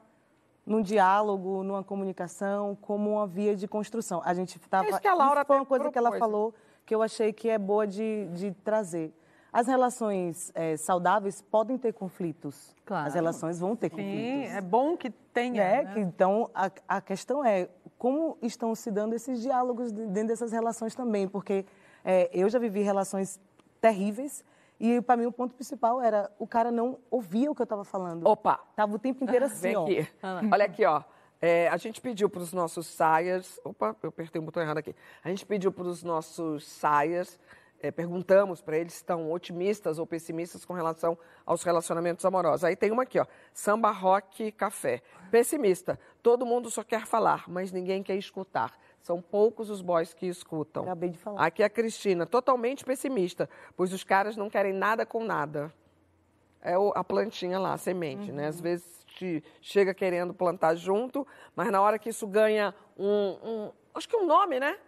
[0.66, 4.22] num diálogo, numa comunicação, como uma via de construção.
[4.24, 4.86] A gente estava.
[4.86, 6.54] É isso que a Laura foi uma coisa que ela falou
[6.86, 9.12] que eu achei que é boa de, de trazer.
[9.52, 12.74] As relações eh, saudáveis podem ter conflitos.
[12.84, 13.06] Claro.
[13.06, 14.52] As relações vão ter Sim, conflitos.
[14.56, 15.62] é bom que tenha.
[15.62, 15.82] né?
[15.84, 15.94] né?
[16.00, 20.94] Então, a, a questão é como estão se dando esses diálogos de- dentro dessas relações
[20.94, 21.64] também, porque
[22.04, 23.40] é, eu já vivi relações
[23.80, 24.44] terríveis
[24.84, 27.84] e, para mim, o ponto principal era o cara não ouvia o que eu estava
[27.84, 28.26] falando.
[28.26, 28.60] Opa!
[28.76, 29.84] Tava o tempo inteiro assim, Vem ó.
[29.84, 30.08] aqui.
[30.52, 31.02] Olha aqui, ó.
[31.40, 33.58] É, a gente pediu para os nossos saias.
[33.64, 34.94] Opa, eu apertei o botão errado aqui.
[35.22, 37.40] A gente pediu para os nossos saias,
[37.80, 41.16] é, perguntamos para eles se estão otimistas ou pessimistas com relação
[41.46, 42.64] aos relacionamentos amorosos.
[42.64, 43.24] Aí tem uma aqui, ó.
[43.54, 45.00] Samba rock café.
[45.30, 45.98] Pessimista.
[46.22, 48.78] Todo mundo só quer falar, mas ninguém quer escutar.
[49.04, 50.84] São poucos os boys que escutam.
[50.84, 51.44] Acabei de falar.
[51.44, 55.70] Aqui é a Cristina, totalmente pessimista, pois os caras não querem nada com nada.
[56.62, 58.46] É a plantinha lá, a semente, né?
[58.46, 63.72] Às vezes te chega querendo plantar junto, mas na hora que isso ganha um, um-
[63.94, 64.78] acho que um nome, né?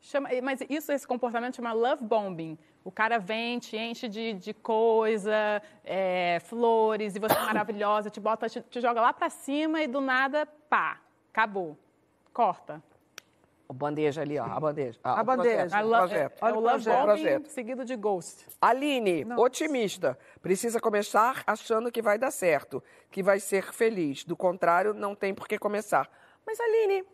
[0.00, 2.56] Chama, mas isso, esse comportamento chama love bombing.
[2.82, 8.20] O cara vem, te enche de, de coisa, é, flores, e você é maravilhosa, te
[8.20, 10.98] bota, te, te joga lá pra cima e do nada, pá,
[11.30, 11.76] acabou.
[12.32, 12.82] Corta.
[13.68, 14.98] A bandeja ali, ó, a bandeja.
[15.02, 15.82] A o bandeja.
[15.82, 16.32] o love- projeto.
[16.40, 17.46] é, Olha o o love projeto.
[17.48, 18.46] seguido de ghost.
[18.60, 20.16] Aline, otimista.
[20.40, 24.24] Precisa começar achando que vai dar certo, que vai ser feliz.
[24.24, 26.08] Do contrário, não tem por que começar.
[26.46, 27.04] Mas, Aline,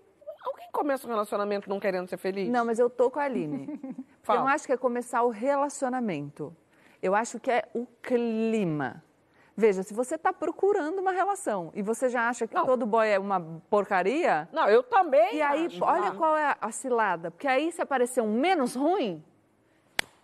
[0.44, 2.48] alguém começa um relacionamento não querendo ser feliz?
[2.50, 3.66] Não, mas eu tô com a Aline.
[4.28, 6.54] Eu não acho que é começar o relacionamento.
[7.02, 9.02] Eu acho que é o clima.
[9.56, 12.64] Veja, se você está procurando uma relação e você já acha que Não.
[12.64, 13.38] todo boy é uma
[13.68, 15.36] porcaria, Não, eu também.
[15.36, 15.84] e aí, acho.
[15.84, 17.30] olha qual é a cilada.
[17.30, 19.22] Porque aí, se aparecer um menos ruim,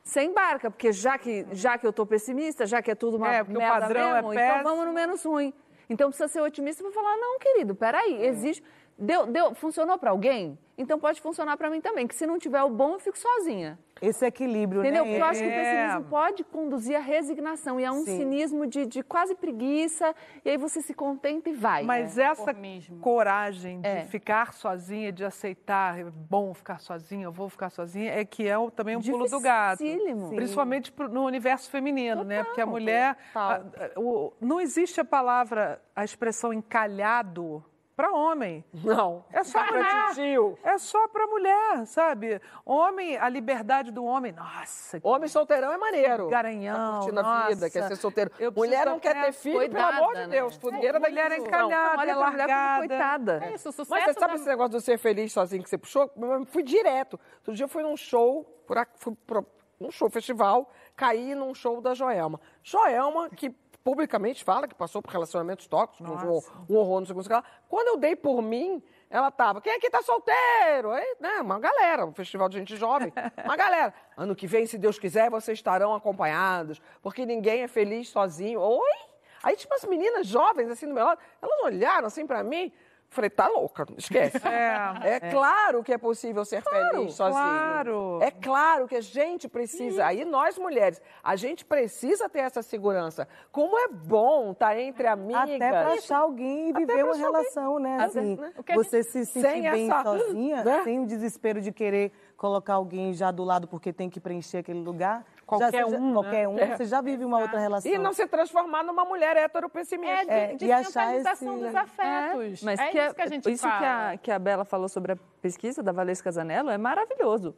[0.02, 0.70] você embarca.
[0.70, 3.56] Porque já que, já que eu tô pessimista, já que é tudo uma É, porque
[3.58, 4.50] o merda padrão é mesmo, péssimo.
[4.60, 5.52] então vamos no menos ruim.
[5.90, 8.62] Então, precisa ser otimista para falar, não, querido, peraí, existe...
[8.98, 10.58] Deu, deu, funcionou para alguém?
[10.76, 12.06] Então pode funcionar para mim também.
[12.06, 13.78] Que se não tiver o bom, eu fico sozinha.
[14.00, 15.04] Esse equilíbrio, Entendeu?
[15.04, 15.10] né?
[15.10, 15.60] Porque eu acho que o É.
[15.60, 18.16] pessimismo pode conduzir à resignação e a um Sim.
[18.18, 21.82] cinismo de, de quase preguiça, e aí você se contenta e vai.
[21.82, 23.00] Mas essa conformismo.
[23.00, 24.04] coragem de É.
[24.04, 28.54] ficar sozinha, de aceitar, é bom ficar sozinha, eu vou ficar sozinha, é que é
[28.70, 29.78] também um pulo do gato.
[29.78, 29.98] Sim.
[30.36, 32.44] Principalmente no universo feminino, né?
[32.44, 33.16] Porque a mulher.
[33.32, 33.50] total.
[33.50, 37.64] a- a- o- não existe a palavra, a expressão encalhado
[37.98, 38.64] para homem.
[38.72, 39.24] Não.
[39.32, 40.08] É só Para mulher.
[40.10, 40.56] titio.
[40.62, 42.40] É só para mulher, sabe?
[42.64, 46.28] Homem, a liberdade do homem, nossa, que Homem solteirão é maneiro.
[46.28, 46.76] garanhão.
[46.76, 47.48] Tá curtindo a nossa.
[47.48, 48.30] vida, quer ser solteiro.
[48.38, 50.28] Eu Mulher não quer ter filho, Coitada, pelo amor de né?
[50.28, 50.54] Deus.
[50.54, 51.46] Fogueira da Mulher ilusão.
[51.48, 52.78] encalhada, Olha é largada.
[52.86, 53.44] coitada.
[53.44, 56.08] É isso, sucesso Mas você sabe esse negócio de ser feliz sozinho que você puxou?
[56.16, 57.18] Eu fui direto.
[57.38, 59.44] Outro dia eu fui num show, por, fui pro,
[59.80, 62.40] um show, festival, caí num show da Joelma.
[62.62, 63.52] Joelma, que
[63.88, 67.42] publicamente fala que passou por relacionamentos tóxicos, um, um horror, não sei o que lá.
[67.70, 70.90] Quando eu dei por mim, ela tava, quem aqui tá solteiro?
[70.90, 73.10] Aí, né, uma galera, um festival de gente jovem,
[73.42, 73.94] uma galera.
[74.14, 78.60] Ano que vem, se Deus quiser, vocês estarão acompanhados, porque ninguém é feliz sozinho.
[78.60, 78.98] Oi?
[79.42, 82.70] Aí, tipo, as meninas jovens, assim, do meu lado, elas olharam assim pra mim.
[83.10, 84.36] Falei, tá louca, esquece.
[84.46, 85.16] É.
[85.16, 87.42] É, claro que é possível ser feliz sozinho.
[87.42, 88.18] claro.
[88.20, 93.26] É claro que a gente precisa, aí nós mulheres, a gente precisa ter essa segurança.
[93.50, 95.42] Como é bom estar entre amigas.
[95.42, 97.40] Até pra achar alguém e viver uma achar alguém.
[97.42, 97.94] relação, né?
[97.96, 98.52] Até, Assim, né?
[98.74, 100.82] Você se sentir bem essa- sozinha, né?
[100.84, 104.80] sem o desespero de querer colocar alguém já do lado porque tem que preencher aquele
[104.80, 105.24] lugar.
[105.48, 106.12] Qualquer já, um, né?
[106.12, 107.90] Qualquer um, você já vive uma outra relação.
[107.90, 110.30] E não se transformar numa mulher heteropessimista.
[110.30, 112.62] É, É, de, de e achar esse- dos afetos.
[112.62, 113.78] Mas é que isso que a gente isso fala.
[113.78, 117.56] que a, que a Bela falou sobre a pesquisa da Valesca Casanello é maravilhoso.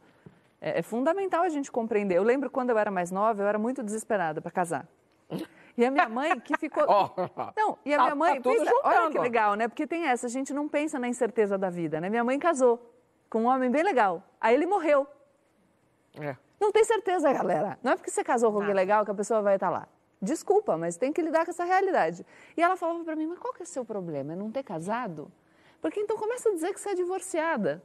[0.61, 2.15] É, é fundamental a gente compreender.
[2.15, 4.87] Eu lembro quando eu era mais nova, eu era muito desesperada para casar.
[5.77, 6.83] E a minha mãe que ficou.
[6.87, 7.09] Ó.
[7.57, 8.41] Não, e a Tá- minha mãe.
[8.41, 9.67] tá pensa- olha que legal, né?
[9.67, 12.09] Porque tem essa, a gente não pensa na incerteza da vida, né?
[12.09, 12.79] Minha mãe casou
[13.29, 14.23] com um homem bem legal.
[14.39, 15.05] Aí ele morreu.
[16.19, 16.35] É.
[16.61, 17.79] Não tem certeza, galera.
[17.81, 19.87] Não é porque você casou com alguém legal que a pessoa vai estar lá.
[20.21, 22.23] Desculpa, mas tem que lidar com essa realidade.
[22.55, 24.33] E ela falava pra mim, mas qual que é o seu problema?
[24.33, 25.31] É não ter casado?
[25.81, 27.81] Porque então começa a dizer que você é divorciada.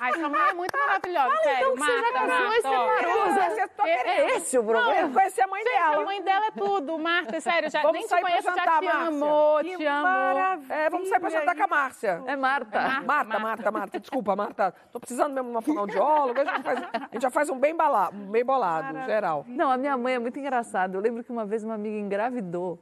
[0.00, 1.58] Ai, sua mãe é muito maravilhosa, sério.
[1.58, 3.32] então que você já casou e separou.
[3.34, 5.12] Você- É, é esse o Não, eu problema?
[5.14, 5.96] conheci a mãe Gente, dela.
[5.96, 6.98] a mãe dela é tudo.
[6.98, 9.08] Marta, sério, já, Vamos nem te sair pra conheço, já jantar, te Márcia.
[9.08, 10.02] amo, Que te amo.
[10.02, 10.74] maravilha.
[10.74, 12.22] É, vamos sair pra jantar com a Márcia.
[12.26, 12.80] É Marta.
[12.80, 14.74] Marta, Marta, Marta, Marta, desculpa, Marta.
[14.92, 16.42] Tô precisando mesmo de uma fonoaudióloga.
[16.42, 19.44] A gente, faz, a gente já faz um bem, bala, um bem bolado, geral.
[19.48, 20.96] Não, a minha mãe é muito engraçada.
[20.96, 22.78] Eu lembro que uma vez uma amiga engravidou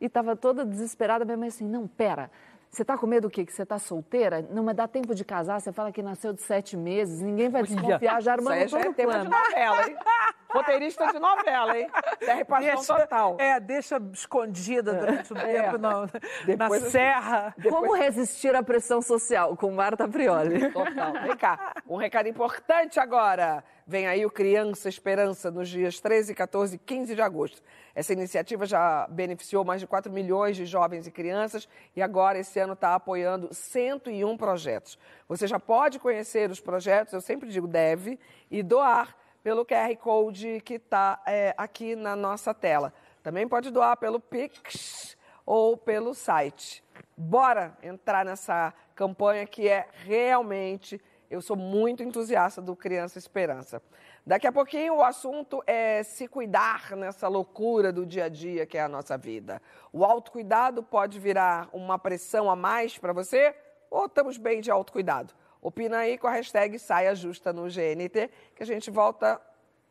[0.00, 1.24] e estava toda desesperada.
[1.24, 2.30] Minha mãe assim, não, pera,
[2.70, 3.44] você tá com medo do quê?
[3.44, 4.46] Que você tá solteira?
[4.50, 5.60] Não, mas dá tempo de casar.
[5.60, 8.78] Você fala que nasceu de sete meses, ninguém vai desconfiar, já Isso aí armando já
[8.78, 9.30] todo é de plano.
[9.30, 9.96] novela, hein?
[10.52, 11.88] Roteirista de novela, hein?
[12.20, 13.36] Derripação total.
[13.38, 16.08] É, deixa escondida durante o tempo na, na
[16.44, 17.54] Depois- serra.
[17.68, 19.56] Como resistir à pressão social?
[19.56, 20.70] Com Marta Prioli.
[20.72, 21.12] Total.
[21.22, 23.62] Vem cá, um recado importante agora.
[23.86, 27.60] Vem aí o Criança Esperança nos dias 13, 14 e 15 de agosto.
[27.92, 32.58] Essa iniciativa já beneficiou mais de 4 milhões de jovens e crianças e agora esse
[32.60, 34.96] ano está apoiando 101 projetos.
[35.28, 40.60] Você já pode conhecer os projetos, eu sempre digo deve, e doar pelo QR Code
[40.64, 41.20] que está
[41.56, 42.92] aqui na nossa tela.
[43.22, 46.82] Também pode doar pelo Pix ou pelo site.
[47.16, 51.00] Bora entrar nessa campanha que é realmente.
[51.30, 53.82] Eu sou muito entusiasta do Criança Esperança.
[54.26, 58.76] Daqui a pouquinho o assunto é se cuidar nessa loucura do dia a dia que
[58.76, 59.62] é a nossa vida.
[59.92, 63.54] O autocuidado pode virar uma pressão a mais para você
[63.90, 65.34] ou estamos bem de autocuidado?
[65.60, 69.40] Opina aí com a hashtag Saia Justa no GNT, que a gente volta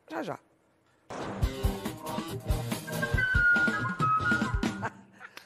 [0.08, 0.38] já já.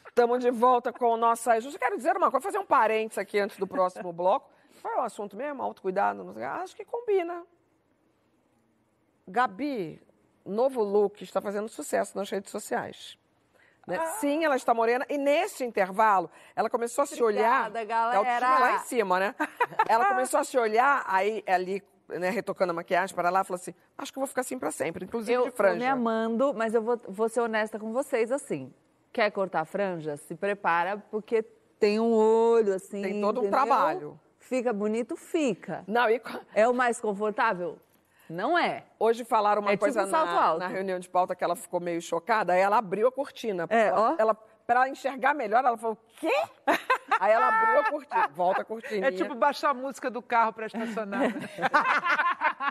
[0.08, 1.78] Estamos de volta com o nosso Saia Justa.
[1.78, 4.50] Quero dizer uma coisa, fazer um parênteses aqui antes do próximo bloco.
[4.80, 5.62] Qual é o assunto mesmo?
[5.62, 6.34] Autocuidado?
[6.62, 7.44] Acho que combina.
[9.26, 10.00] Gabi,
[10.44, 13.18] novo look, está fazendo sucesso nas redes sociais.
[13.86, 14.04] Né?
[14.20, 15.04] Sim, ela está morena.
[15.08, 17.68] E nesse intervalo, ela começou a se olhar.
[17.68, 18.58] Obrigada, A autoestima galera.
[18.72, 19.34] lá em cima, né?
[19.88, 23.74] Ela começou a se olhar, aí ali, né, retocando a maquiagem para lá, falou assim:
[23.98, 25.76] acho que eu vou ficar assim para sempre, inclusive Eu de franja.
[25.78, 28.72] me amando, mas eu vou, vou ser honesta com vocês assim.
[29.12, 30.16] Quer cortar franja?
[30.16, 31.42] Se prepara, porque
[31.78, 33.02] tem um olho assim.
[33.02, 33.50] Tem todo um entendeu?
[33.50, 34.20] trabalho.
[34.38, 35.16] Fica bonito?
[35.16, 35.84] Fica.
[35.86, 36.20] Não, e
[36.54, 37.78] É o mais confortável?
[38.28, 38.84] Não é.
[38.98, 41.80] hoje falaram uma É tipo coisa salto na, na reunião de pauta que ela ficou
[41.80, 43.66] meio chocada, aí ela abriu a cortina.
[43.68, 44.14] É, ela, ó.
[44.18, 46.32] ela para ela enxergar melhor, ela falou: "Quê?"
[47.20, 49.08] aí ela abriu a cortina, volta a cortininha.
[49.08, 51.20] É tipo baixar a música do carro para estacionar.
[51.34, 51.48] né?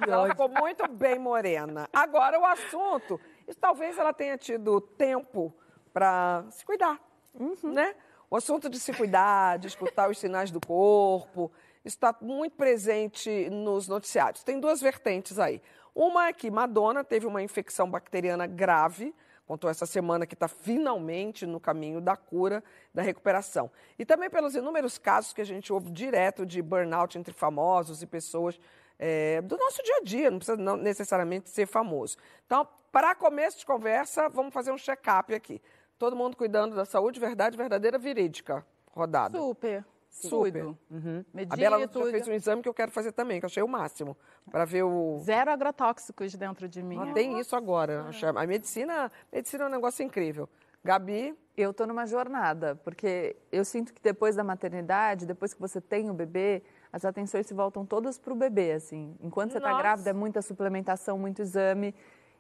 [0.08, 1.88] Ela ficou muito bem morena.
[1.94, 5.54] Agora, o assunto, isso, talvez ela tenha tido tempo
[5.94, 7.00] para se cuidar,
[7.40, 7.56] Uhum.
[7.74, 7.96] né?
[8.30, 11.52] O assunto de se cuidar, de escutar os sinais do corpo,
[11.84, 14.44] está muito presente nos noticiários.
[14.44, 15.62] Tem duas vertentes aí.
[15.94, 19.14] Uma é que Madonna teve uma infecção bacteriana grave,
[19.46, 23.70] contou essa semana que está finalmente no caminho da cura, da recuperação.
[24.00, 28.08] E também pelos inúmeros casos que a gente ouve direto de burnout entre famosos e
[28.08, 28.60] pessoas
[28.98, 32.18] é, do nosso dia a dia, não precisa não necessariamente ser famoso.
[32.46, 35.62] Então, para começo de conversa, vamos fazer um check-up aqui.
[36.00, 39.38] Todo mundo cuidando da saúde, verdade, verdadeira, verídica, rodada.
[39.38, 39.86] Super.
[40.14, 40.66] Super.
[40.66, 41.26] Uhum.
[41.34, 41.54] Medito.
[41.54, 43.68] A Bela já fez um exame que eu quero fazer também, que eu achei o
[43.68, 44.16] máximo,
[44.52, 45.18] para ver o...
[45.24, 47.00] Zero agrotóxicos dentro de mim.
[47.02, 48.04] Ah, tem isso agora.
[48.04, 50.48] Achei- A medicina, medicina é um negócio incrível.
[50.84, 55.80] Gabi, Eu estou numa jornada, porque eu sinto que depois da maternidade, depois que você
[55.80, 59.16] tem o bebê, as atenções se voltam todas para o bebê, assim.
[59.22, 61.94] Enquanto você está grávida, é muita suplementação, muito exame,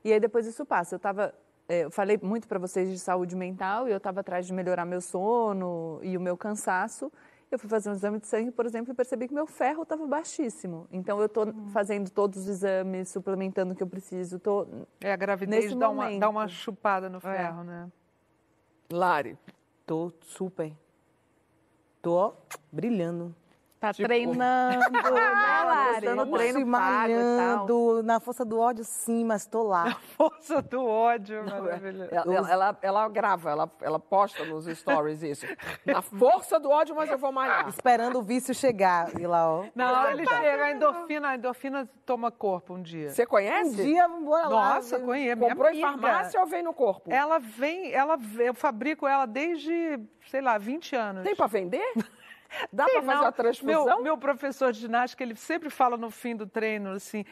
[0.03, 0.95] e aí depois isso passa.
[0.95, 1.31] Eu tava,
[1.69, 4.83] eh, eu falei muito para vocês de saúde mental, e eu estava atrás de melhorar
[4.83, 7.12] meu sono e o meu cansaço.
[7.53, 10.07] Eu fui fazer um exame de sangue, por exemplo, e percebi que meu ferro estava
[10.07, 10.87] baixíssimo.
[10.91, 14.65] Então eu estou fazendo todos os exames, suplementando o que eu preciso, tô
[14.99, 16.19] É, a gravidez Nesse dá uma, momento.
[16.19, 17.91] dá uma chupada no ferro, né?
[18.91, 19.37] Lari.
[19.85, 20.73] Tô super.
[22.01, 22.33] Tô
[22.71, 23.35] brilhando.
[23.83, 25.09] Tá Tipo, treinando, né,
[25.65, 26.07] Lari?
[26.15, 27.27] do treino Se pago e tal.
[27.27, 29.93] malhando, na força do ódio, sim, mas tô lá.
[30.15, 31.43] Força do ódio, é.
[31.43, 32.09] maravilhoso.
[32.13, 35.45] Ela, ela, ela- ela grava, ela, ela posta nos stories isso.
[35.85, 37.67] Na força do ódio, mas eu vou malhar.
[37.67, 39.19] Esperando o vício chegar.
[39.19, 39.65] E lá, ó.
[39.75, 43.09] Não, ele chega, a endorfina, a endorfina toma corpo um dia.
[43.09, 43.83] Você Um conhece?
[43.83, 44.75] dia, bora lá.
[44.75, 45.41] Nossa, conheço.
[45.41, 47.11] Comprou em farmácia ou vem no corpo?
[47.11, 49.99] Ela vem, ela, eu fabrico ela desde,
[50.31, 51.23] sei lá, 20 anos.
[51.23, 51.83] Tem pra vender?
[52.71, 53.85] Dá pra fazer a transfusão?
[53.85, 57.25] Meu, meu professor de ginástica, ele sempre fala no fim do treino assim,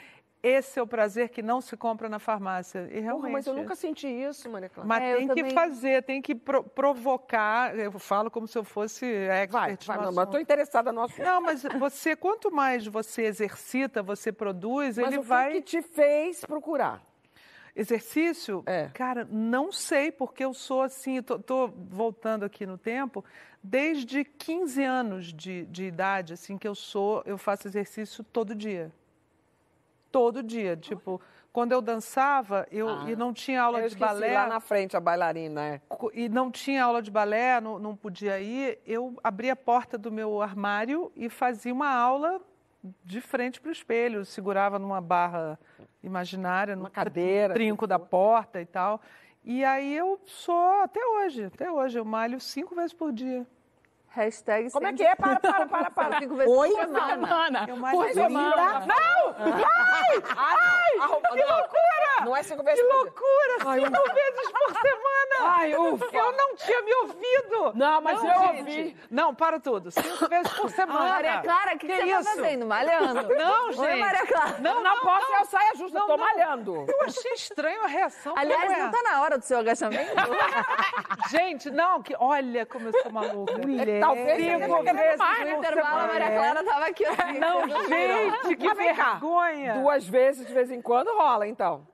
[0.44, 2.90] esse é o prazer que não se compra na farmácia.
[2.92, 3.22] E realmente.
[3.22, 4.88] Porra, mas eu nunca senti isso, Maria Clara.
[4.88, 7.78] Mas É, tem que também- fazer, tem que pro- provocar.
[7.78, 9.52] Eu falo como se eu fosse expert
[9.86, 11.24] Vai, no vai, não, mas tô interessada no assunto.
[11.24, 15.52] Não, mas você, quanto mais você exercita, você produz, Mas ele o vai.
[15.54, 17.04] que te fez procurar?
[17.76, 18.64] Exercício?
[18.66, 18.90] É.
[18.94, 23.24] Cara, não sei, porque eu sou assim, tô, tô voltando aqui no tempo,
[23.64, 28.92] desde 15 anos de, de idade, assim, que eu sou, eu faço exercício todo dia.
[30.12, 30.76] Todo dia.
[30.76, 31.22] Tipo,
[31.54, 33.84] quando eu dançava, eu e não tinha aula Ah.
[33.84, 34.34] eu de balé.
[34.34, 35.82] lá na frente, a bailarina, é.
[36.14, 40.12] E não tinha aula de balé, não, não podia ir, eu abria a porta do
[40.12, 42.42] meu armário e fazia uma aula
[43.04, 45.60] de frente para o espelho, segurava numa barra
[46.04, 47.54] imaginária, no Uma cadeira.
[47.54, 49.02] trinco da porta e tal.
[49.44, 53.46] E aí eu sou até hoje, até hoje, eu malho cinco vezes por dia.
[54.14, 55.16] Hashtag Como é que é?
[55.16, 56.20] Para, para, para, para.
[56.20, 56.70] Cinco vezes Oi?
[56.70, 57.68] por semana.
[57.92, 58.84] Por semana.
[60.36, 62.26] Ai, que loucura!
[62.26, 63.54] Não é cinco vezes Que loucura!
[63.60, 65.12] cinco vezes por semana!
[65.44, 66.06] Ai, ufa.
[66.12, 67.72] Eu não tinha me ouvido!
[67.74, 68.58] Não, mas eu gente.
[68.58, 68.98] ouvi.
[69.10, 69.90] Não, para tudo.
[69.92, 71.10] Cinco vezes por semana.
[71.10, 72.24] Maria Clara, o que, que, você isso?
[72.24, 72.66] tá fazendo?
[72.66, 73.36] Malhando?
[73.36, 74.00] Não, Oi, gente.
[74.00, 74.58] Maria Clara.
[74.60, 76.86] Não, Não posso, eu saia justa, eu tô malhando.
[76.88, 78.34] Eu achei estranho a reação.
[78.38, 78.78] Aliás, é?
[78.78, 80.12] não tá na hora do seu agachamento?
[81.30, 83.54] Gente, não, que olha como eu sou maluca.
[84.02, 87.04] Talvez Cinco vezes mais, No intervalo, a Maria Clara tava aqui.
[87.40, 89.74] Não, gente, que vergonha.
[89.76, 91.88] Duas vezes de vez em quando rola, então.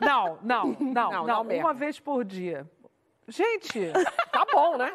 [0.00, 2.68] Não, não, não, Não, uma vez por dia.
[3.28, 3.92] Gente,
[4.30, 4.92] Tá bom, né?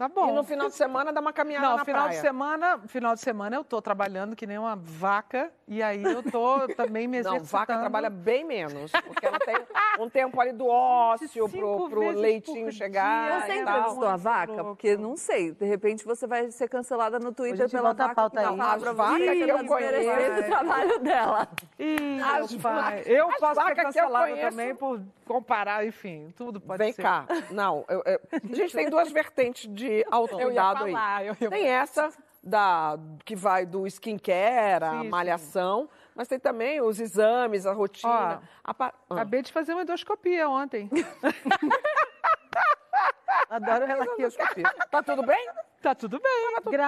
[0.00, 0.30] Tá bom.
[0.30, 2.16] E no final de semana dá uma caminhada Não, na final praia.
[2.16, 6.22] de semana, final de semana eu tô trabalhando que nem uma vaca e aí eu
[6.22, 7.44] tô também me Não, exercitando.
[7.44, 9.56] vaca trabalha bem menos, porque ela tem
[9.98, 13.40] um tempo ali do ócio pro, pro leitinho chegar dia.
[13.46, 14.08] Você entrevistou tal.
[14.10, 14.64] a vaca?
[14.64, 18.38] Porque não sei, de repente você vai ser cancelada no Twitter pela a vaca pauta
[18.38, 18.56] que tá aí.
[18.56, 20.40] vacas você que eu conheço.
[20.40, 21.48] o trabalho dela.
[21.78, 23.02] Ih, As pai.
[23.04, 27.02] Eu as posso ser cancelada também por comparar, enfim, tudo pode Vem ser.
[27.02, 27.24] cá.
[27.50, 31.26] Não, eu- eu- a gente tem duas vertentes de autocuidado aí.
[31.26, 32.10] eu ia Tem essa
[32.42, 38.40] da, que vai do skincare, a Sim, malhação, mas tem também os exames, a rotina.
[38.64, 39.14] a pa- Ah.
[39.14, 40.88] Acabei de fazer uma endoscopia ontem.
[43.50, 44.04] Adoro ela
[44.42, 44.62] aqui.
[44.90, 45.48] Tá tudo bem?
[45.82, 46.30] Tá tudo bem.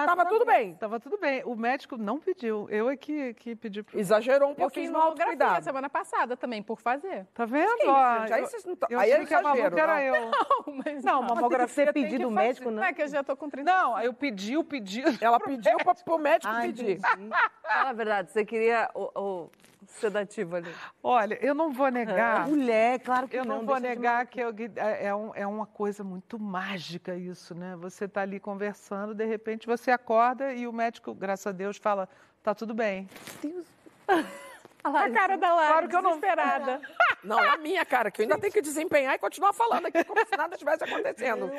[0.05, 0.57] Tava a tudo Deus.
[0.57, 0.75] bem.
[0.75, 1.41] Tava tudo bem.
[1.45, 2.67] O médico não pediu.
[2.69, 3.99] Eu é que, que pedi pro.
[3.99, 5.63] Exagerou um Eu pouquinho fiz no autocuidado.
[5.63, 7.25] semana passada também, por fazer.
[7.33, 7.75] Tá vendo?
[7.77, 8.33] Que isso, Ó, gente?
[8.33, 9.99] Aí eu- vocês não tão- eu aí é que exagero, era não.
[9.99, 10.31] eu.
[10.65, 11.35] Não, mas Não, não.
[11.35, 12.75] mamografia tem pedido do médico, fazer.
[12.75, 12.83] não?
[12.83, 15.17] É que eu já tô com 30 Não, eu pedi o pedido.
[15.21, 16.99] Ela pediu pra, pro médico Ai, pedir.
[16.99, 19.49] Fala a verdade, você queria o, o
[19.99, 20.73] sedativo ali.
[21.01, 22.47] Olha, eu não vou negar.
[22.47, 25.45] Mulher, claro que Eu não, vou deixa de negar que eu- é, é um- é
[25.47, 27.75] uma coisa muito mágica isso, né?
[27.77, 32.07] Você tá ali conversando, de repente você acorda e o médico, graças a Deus, fala:
[32.41, 33.07] tá tudo bem.
[34.83, 36.81] A cara da Lara, Claro que eu não- desesperada.
[37.23, 40.03] Não, é a minha cara, que eu ainda tenho que desempenhar e continuar falando aqui
[40.03, 41.49] como se nada estivesse acontecendo.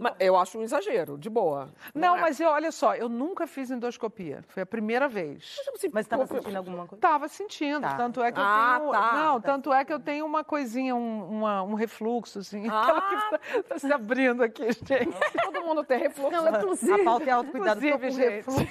[0.00, 1.68] Mas eu acho um exagero, de boa.
[1.94, 2.20] Não, é?
[2.22, 4.42] mas eu, olha só, eu nunca fiz endoscopia.
[4.48, 5.56] Foi a primeira vez.
[5.92, 7.02] Mas estava sentindo alguma coisa?
[7.02, 7.96] Tava sentindo, Tá.
[7.98, 8.92] tanto é que eu Ah, tenho.
[8.92, 12.66] tá, não, tanto é que eu tenho uma coisinha, um, uma- um refluxo, assim.
[12.70, 12.80] Ah.
[12.80, 15.14] Aquela que tá, tá se abrindo aqui, gente.
[15.44, 16.30] Todo mundo tem refluxo.
[16.34, 16.98] Não, inclusive.
[16.98, 17.78] A pauta é autocuidado.
[17.78, 18.18] Com gente.
[18.18, 18.64] refluxo.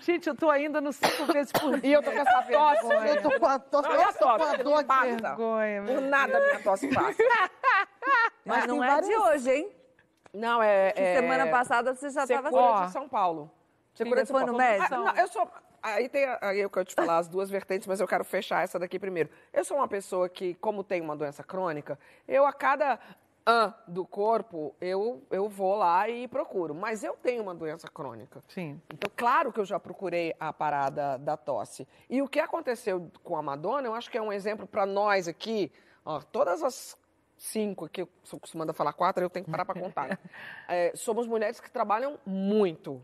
[0.00, 1.90] Gente, eu tô ainda no cinco vezes por dia.
[1.90, 3.08] E eu tô com essa tosse.
[3.08, 3.88] Eu tô com a tosse.
[3.88, 4.62] Não, a eu tô com a tosse?
[4.62, 5.06] dor passa.
[5.06, 7.22] Vergonha, Por nada minha tosse passa.
[8.44, 9.72] Mas não é de hoje, hein?
[10.32, 10.92] Não, é...
[10.94, 11.16] é...
[11.16, 12.84] Semana passada você já estava Secura Ó.
[12.84, 13.50] de São Paulo.
[13.94, 14.94] Você foi no médico?
[14.94, 15.50] Ah, não, eu sou.
[15.82, 18.78] Aí tem aí eu quero te falar as duas vertentes, mas eu quero fechar essa
[18.78, 19.30] daqui primeiro.
[19.52, 22.98] Eu sou uma pessoa que, como tem uma doença crônica, eu a cada
[23.48, 26.74] an do corpo, eu, eu vou lá e procuro.
[26.74, 28.44] Mas eu tenho uma doença crônica.
[28.48, 28.80] Sim.
[28.92, 31.88] Então, claro que eu já procurei a parada da tosse.
[32.10, 35.26] E o que aconteceu com a Madonna, eu acho que é um exemplo para nós
[35.26, 35.72] aqui,
[36.04, 36.96] ó, todas as
[37.38, 40.18] cinco aqui, eu sou acostumada a falar quatro, eu tenho que parar para contar.
[40.68, 43.00] É, somos mulheres que trabalham muito.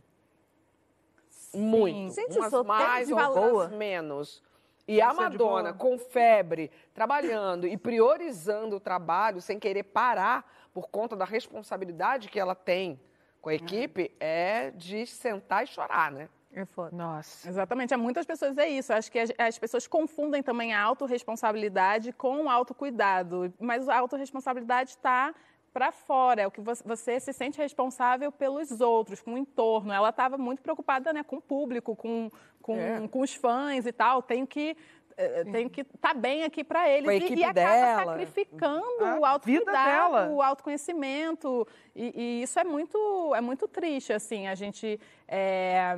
[1.54, 2.14] Muito.
[2.14, 3.68] Gente, umas mais, outras boa.
[3.68, 4.42] menos.
[4.86, 10.88] E a é Madonna, com febre, trabalhando e priorizando o trabalho sem querer parar por
[10.88, 13.00] conta da responsabilidade que ela tem
[13.40, 16.28] com a equipe, é de sentar e chorar, né?
[16.52, 16.96] É foda.
[16.96, 17.48] Nossa.
[17.48, 18.92] Exatamente, há muitas pessoas é isso.
[18.92, 23.52] Acho que as, as pessoas confundem também a autorresponsabilidade com o autocuidado.
[23.58, 25.34] Mas a autorresponsabilidade está
[25.74, 29.92] para fora, é o que você, se sente responsável pelos outros, com o entorno.
[29.92, 32.30] Ela estava muito preocupada né, com o público, com,
[32.62, 33.08] com, É.
[33.08, 34.22] com os fãs e tal.
[34.22, 34.76] Tenho que
[35.16, 38.04] eh, tenho que estar bem aqui para eles a e, e acaba dela.
[38.04, 44.48] sacrificando A o autocuidado, o autoconhecimento e, e isso é muito é muito triste assim
[44.48, 44.98] a gente
[45.28, 45.94] é,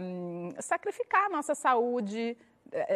[0.58, 2.36] sacrificar a nossa saúde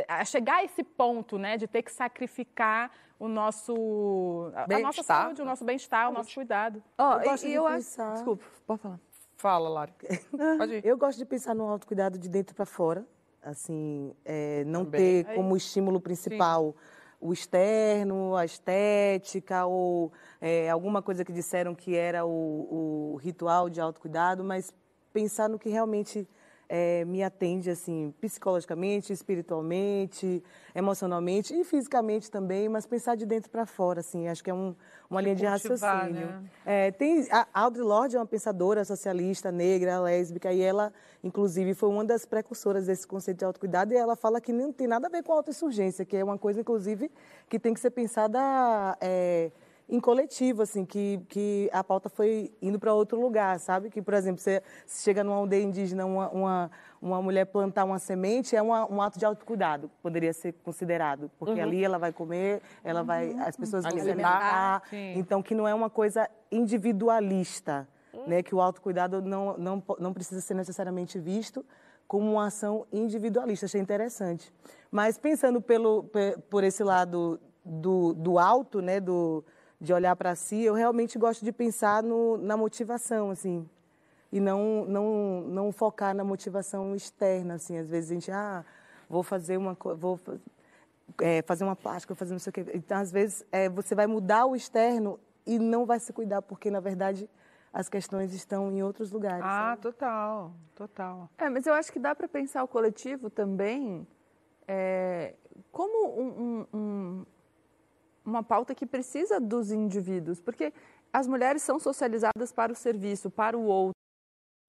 [0.09, 5.03] a chegar a esse ponto né de ter que sacrificar o nosso a- a nossa
[5.03, 7.77] saúde o nosso bem-estar o nosso cuidado Ó, Eu gosto e, de eu acho.
[7.77, 9.01] pensar- Desculpa, pode falar.
[9.37, 9.93] Fala, Lari.
[10.59, 10.85] Pode ir.
[10.85, 13.07] Eu gosto de pensar no autocuidado de dentro para fora,
[13.43, 15.25] assim, é, não Também.
[15.25, 16.75] ter como estímulo principal
[17.19, 20.13] o externo, a estética ou
[20.43, 24.75] é, alguma coisa que disseram que era o, o ritual de autocuidado, mas
[25.13, 26.29] pensar no que realmente
[26.73, 30.41] é, me atende, assim, psicologicamente, espiritualmente,
[30.73, 34.77] emocionalmente e fisicamente também, mas pensar de dentro para fora, assim, acho que é um,
[35.11, 36.29] uma linha de raciocínio.
[36.29, 36.45] né?
[36.65, 40.93] É, tem, a Audre Lorde é uma pensadora socialista, negra, lésbica, e ela,
[41.25, 44.87] inclusive, foi uma das precursoras desse conceito de autocuidado, e ela fala que não tem
[44.87, 47.11] nada a ver com autoinsurgência, que é uma coisa, inclusive,
[47.49, 49.51] que tem que ser pensada é,
[49.93, 53.91] em coletivo, assim, que, que a pauta foi indo para outro lugar, sabe?
[53.91, 56.71] Que, por exemplo, você se chega numa aldeia indígena, uma, uma,
[57.03, 61.61] uma mulher plantar uma semente, é uma, um ato de autocuidado, poderia ser considerado, porque
[61.61, 64.83] ali ela vai comer, ela vai, as pessoas vão se Alimentar.
[65.19, 66.29] então, que não é uma coisa
[66.95, 67.89] individualista,
[68.27, 68.43] né?
[68.43, 71.65] Que o autocuidado não, não, não precisa ser necessariamente visto
[72.07, 73.67] como uma ação individualista.
[73.67, 74.53] Achei interessante.
[74.91, 78.99] Mas pensando pelo, pe- por esse lado do, do alto, né?
[79.01, 79.45] Do,
[79.81, 83.69] de olhar para si, eu realmente gosto de pensar no, na motivação, assim.
[84.31, 87.79] E não, não, não focar na motivação externa, assim.
[87.79, 88.65] Às vezes a gente, ah,
[89.09, 90.21] vou fazer uma coisa, vou
[91.21, 92.65] é, fazer uma plástica, vou fazer não sei o quê.
[92.75, 96.71] Então, às vezes, é, você vai mudar o externo e não vai se cuidar, porque,
[96.71, 97.29] na verdade,
[97.73, 99.45] as questões estão em outros lugares.
[99.45, 99.83] Ah, sabe?
[99.83, 101.31] total, total.
[101.39, 104.07] É, mas eu acho que dá para pensar o coletivo também
[104.69, 105.35] é,
[105.73, 107.27] como um- um- um-
[108.25, 110.73] uma pauta que precisa dos indivíduos, porque
[111.13, 113.95] as mulheres são socializadas para o serviço, para o outro,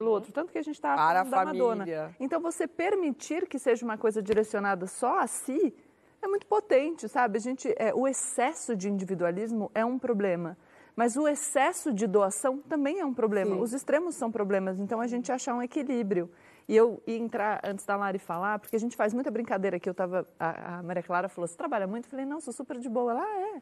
[0.02, 1.78] pelo outro, tanto que a gente está falando da Madonna.
[1.84, 2.16] família.
[2.20, 5.74] Então, você permitir que seja uma coisa direcionada só a si
[6.20, 7.38] é muito potente, sabe?
[7.38, 10.58] A gente, é, o excesso de individualismo é um problema.
[10.96, 13.56] Mas o excesso de doação também é um problema.
[13.56, 14.80] Os extremos são problemas.
[14.80, 16.30] Então, a gente achar um equilíbrio.
[16.68, 19.90] E eu ia entrar antes da Lari falar, porque a gente faz muita brincadeira aqui.
[19.90, 22.06] Eu tava, a, a Maria Clara falou: Você trabalha muito?
[22.06, 23.12] Eu falei: Não, sou super de boa.
[23.12, 23.62] Ela "Ah, é.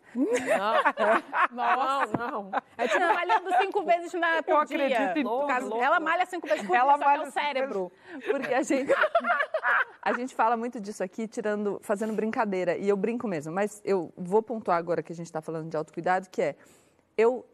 [1.52, 1.72] Não,
[2.50, 2.52] não.
[2.78, 4.86] é tipo malhando cinco vezes na, por Eu dia.
[4.86, 5.48] acredito em No tudo.
[5.48, 7.48] caso, ela malha cinco vezes por Ela dia, só que é malha o cinco vezes.
[7.48, 7.92] cérebro.
[8.30, 8.92] Porque a gente,
[10.02, 12.78] a gente fala muito disso aqui, tirando, fazendo brincadeira.
[12.78, 13.54] E eu brinco mesmo.
[13.54, 16.56] Mas eu vou pontuar agora que a gente está falando de autocuidado, que é
[17.18, 17.46] eu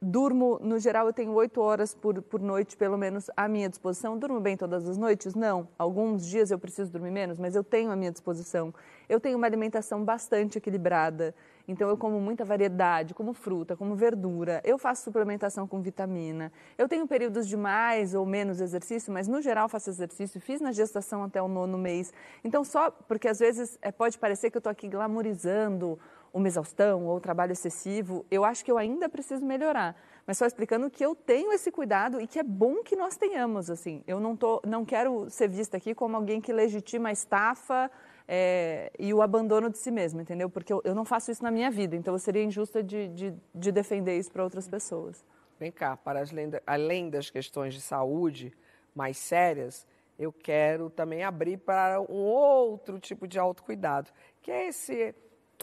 [0.00, 4.16] Durmo, no geral, eu tenho oito horas por, por noite, pelo menos, à minha disposição.
[4.16, 5.34] Durmo bem todas as noites?
[5.34, 5.66] Não.
[5.76, 8.72] Alguns dias eu preciso dormir menos, mas eu tenho à minha disposição.
[9.08, 11.34] Eu tenho uma alimentação bastante equilibrada,
[11.66, 14.60] então eu como muita variedade, como fruta, como verdura.
[14.64, 16.52] Eu faço suplementação com vitamina.
[16.78, 20.40] Eu tenho períodos de mais ou menos exercício, mas no geral faço exercício.
[20.40, 22.12] Fiz na gestação até o nono mês.
[22.44, 25.98] Então, só porque às vezes é, pode parecer que eu estou aqui glamorizando
[26.32, 29.96] uma exaustão ou trabalho excessivo, eu acho que eu ainda preciso melhorar.
[30.26, 33.70] Mas só explicando que eu tenho esse cuidado e que é bom que nós tenhamos,
[33.70, 34.04] assim.
[34.06, 37.90] Eu não, tô, não quero ser vista aqui como alguém que legitima a estafa
[38.28, 40.50] é, e o abandono de si mesmo, entendeu?
[40.50, 43.34] Porque eu, eu, não faço isso na minha vida, então eu seria injusta de, de,
[43.54, 45.24] de defender isso para outras pessoas.
[45.58, 48.52] Vem cá, para lenda, além das questões de saúde
[48.94, 49.86] mais sérias,
[50.18, 54.10] eu quero também abrir para um outro tipo de autocuidado,
[54.42, 55.14] que é esse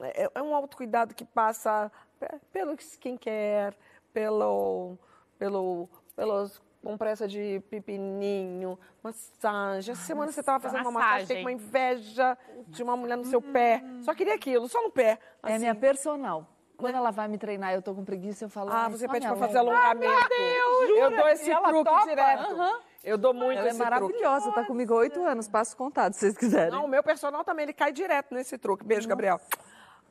[0.02, 1.92] é, é um autocuidado que passa
[2.52, 3.76] pelo skincare,
[4.14, 4.98] pelo,
[5.38, 9.92] pelo, pelos compressa de pepininho, massagem.
[9.92, 12.38] Essa semana você estava fazendo uma massagem, com uma inveja
[12.68, 13.84] de uma mulher no seu pé.
[14.04, 15.20] Só queria aquilo, só no pé.
[15.42, 15.56] Assim.
[15.56, 16.48] É minha personal.
[16.78, 18.70] Quando ela vai me treinar e eu tô com preguiça, eu falo.
[18.72, 20.14] Ah, você pede para fazer alongamento.
[20.14, 22.06] Ah, Deus, eu dou esse truque topa?
[22.06, 22.54] direto.
[22.54, 22.80] Uhum.
[23.04, 24.60] Eu dou muito ela é esse é maravilhosa, truque.
[24.60, 26.72] tá comigo há oito anos, passo contado, se vocês quiserem.
[26.72, 28.84] Não, o meu personal também, ele cai direto nesse truque.
[28.84, 29.10] Beijo, Nossa.
[29.10, 29.40] Gabriel.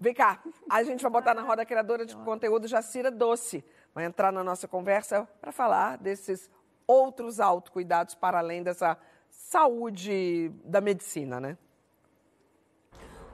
[0.05, 0.39] Vem cá,
[0.69, 3.65] a gente vai botar na roda criadora de conteúdo Jacira Doce.
[3.95, 6.51] Vai entrar na nossa conversa para falar desses
[6.87, 8.99] outros autocuidados para além dessa
[9.31, 11.57] saúde da medicina, né?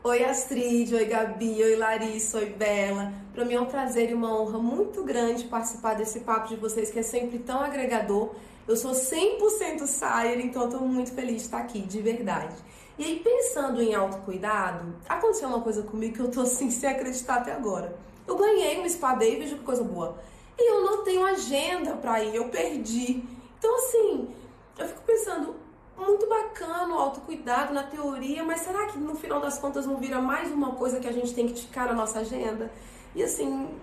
[0.04, 3.12] Oi Astrid, oi Gabi, oi Larissa, oi Bela.
[3.34, 6.88] Para mim é um prazer e uma honra muito grande participar desse papo de vocês
[6.88, 8.32] que é sempre tão agregador.
[8.68, 12.54] Eu sou 100% Sayer, então estou muito feliz de estar aqui, de verdade.
[13.00, 17.36] E aí, pensando em autocuidado, aconteceu uma coisa comigo que eu tô assim, sem acreditar
[17.36, 17.96] até agora.
[18.26, 20.18] Eu ganhei um spa day, veja que coisa boa.
[20.58, 23.24] E eu não tenho agenda para ir, eu perdi.
[23.58, 24.28] Então, assim,
[24.76, 25.56] eu fico pensando,
[25.96, 30.20] muito bacana o autocuidado na teoria, mas será que no final das contas não vira
[30.20, 32.70] mais uma coisa que a gente tem que ticar na nossa agenda?
[33.14, 33.78] E assim,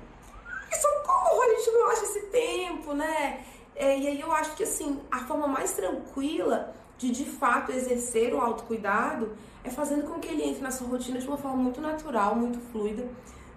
[0.80, 3.43] socorro, a gente não acha esse tempo, né?
[3.76, 8.34] É, e aí eu acho que assim, a forma mais tranquila de de fato exercer
[8.34, 9.32] o autocuidado
[9.64, 12.60] é fazendo com que ele entre na sua rotina de uma forma muito natural, muito
[12.72, 13.08] fluida.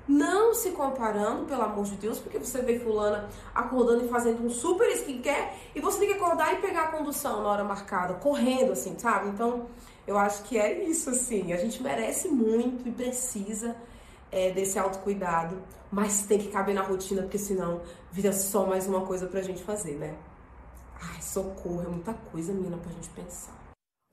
[0.09, 4.51] Não se comparando, pelo amor de Deus, porque você vê fulana acordando e fazendo um
[4.51, 8.72] super skincare e você tem que acordar e pegar a condução na hora marcada, correndo,
[8.72, 9.28] assim, sabe?
[9.28, 9.66] Então,
[10.07, 11.53] eu acho que é isso, assim.
[11.53, 13.76] A gente merece muito e precisa
[14.32, 15.62] é, desse autocuidado,
[15.93, 17.80] mas tem que caber na rotina, porque senão
[18.11, 20.16] vira só mais uma coisa pra gente fazer, né?
[21.03, 23.53] Ai, socorro, é muita coisa, menina, pra gente pensar.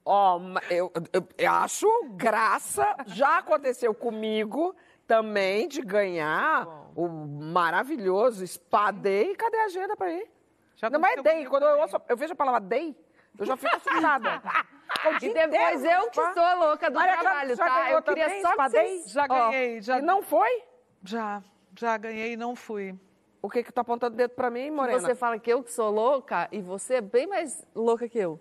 [0.06, 2.96] Ó, oh, eu, eu, eu, acho graça.
[3.08, 4.74] Já aconteceu comigo
[5.06, 6.92] também de ganhar Bom.
[6.96, 7.08] o
[7.52, 9.36] maravilhoso Spa Day.
[9.36, 10.32] Cadê a agenda pra ir?
[10.78, 11.46] Já Não, mas é Day.
[11.48, 12.96] Quando eu, ouço, eu vejo a palavra Day,
[13.38, 14.42] eu já fico assustada.
[15.22, 17.92] e depois eu que sou a louca do Maria, trabalho, já, tá?
[17.92, 19.12] Eu queria também, só que vocês...
[19.12, 19.82] Já ganhei.
[19.82, 20.00] Já...
[20.00, 20.64] E não foi?
[21.04, 21.44] Já.
[21.78, 22.98] Já ganhei e não fui.
[23.42, 25.00] O que que tá apontando o dedo pra mim, Morena?
[25.00, 28.40] Você fala que eu que sou louca e você é bem mais louca que eu.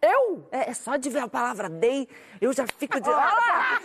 [0.00, 0.46] Eu?
[0.52, 2.08] É, é só de ver a palavra dei,
[2.40, 3.08] eu já fico de...
[3.10, 3.80] Ah!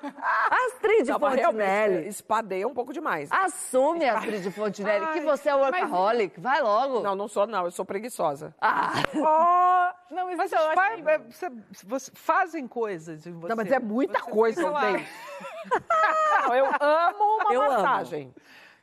[0.66, 2.08] Astrid não, Fontinelli.
[2.08, 3.30] Espadei um pouco demais.
[3.30, 6.40] Assume, Astrid Fontinelli, Ai, que você é workaholic.
[6.40, 7.00] Vai logo.
[7.00, 8.54] Não, não sou não, eu sou preguiçosa.
[8.60, 8.92] Ah!
[9.14, 11.18] Oh, não, mas, mas eu acho que...
[11.32, 11.50] você,
[11.84, 13.48] você, fazem coisas de você.
[13.48, 15.06] Não, mas é muita coisa, eu tenho.
[16.42, 18.22] não, eu amo uma eu massagem.
[18.24, 18.34] Amo.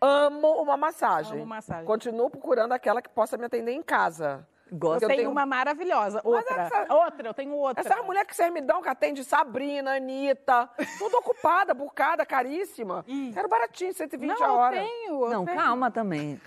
[0.02, 1.38] Amo uma massagem.
[1.38, 1.86] Amo massagem.
[1.86, 4.48] Continuo procurando aquela que possa me atender em casa.
[4.72, 5.04] Gosto.
[5.04, 6.22] Eu tenho, tenho uma maravilhosa.
[6.24, 6.64] Outra.
[6.64, 6.94] Essa...
[6.94, 7.82] Outra, eu tenho outra.
[7.82, 13.06] Essa mulher que vocês me dão, que atende Sabrina, Anitta, tudo ocupada, bucada, caríssima.
[13.08, 13.32] Hum.
[13.34, 14.76] Quero baratinho, 120 Não, a hora.
[14.76, 15.58] Eu tenho, eu Não, tenho.
[15.58, 16.40] calma também.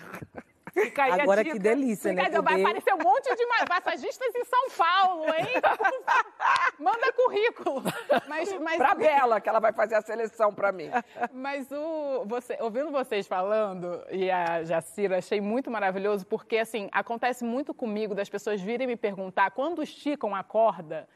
[0.72, 2.36] Fica aí Agora que delícia, Fica né?
[2.36, 5.46] Aí, vai aparecer um monte de massagistas em São Paulo, hein?
[6.78, 7.82] Manda currículo.
[8.28, 8.76] Mas, mas...
[8.76, 10.90] Pra Bela, que ela vai fazer a seleção pra mim.
[11.32, 17.44] Mas o, você, ouvindo vocês falando, e a Jacira, achei muito maravilhoso, porque assim, acontece
[17.44, 21.08] muito comigo das pessoas virem me perguntar quando esticam a corda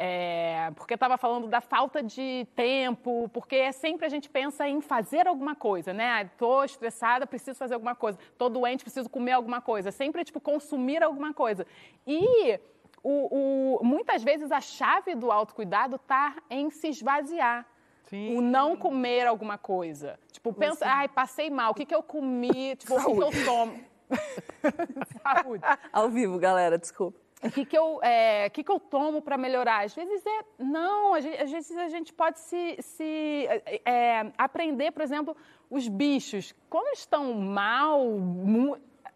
[0.00, 4.80] é, porque estava falando da falta de tempo, porque é sempre a gente pensa em
[4.80, 6.22] fazer alguma coisa, né?
[6.22, 8.16] Estou estressada, preciso fazer alguma coisa.
[8.30, 9.90] Estou doente, preciso comer alguma coisa.
[9.90, 11.66] Sempre, tipo, consumir alguma coisa.
[12.06, 12.60] E
[13.02, 17.66] o, o, muitas vezes a chave do autocuidado está em se esvaziar.
[18.04, 18.36] Sim.
[18.36, 20.16] O não comer alguma coisa.
[20.30, 22.76] Tipo, pensa, ai, passei mal, o que, que eu comi?
[22.76, 23.20] Tipo, Saúde.
[23.20, 23.84] o que, que eu tomo?
[25.22, 25.64] Saúde.
[25.92, 27.18] Ao vivo, galera, desculpa.
[27.42, 29.84] O que, que, eu, é, que, que eu tomo para melhorar?
[29.84, 30.40] Às vezes é.
[30.58, 33.46] Não, às vezes a gente pode se, se
[33.84, 35.36] é, aprender, por exemplo,
[35.70, 36.52] os bichos.
[36.68, 38.02] Quando estão mal,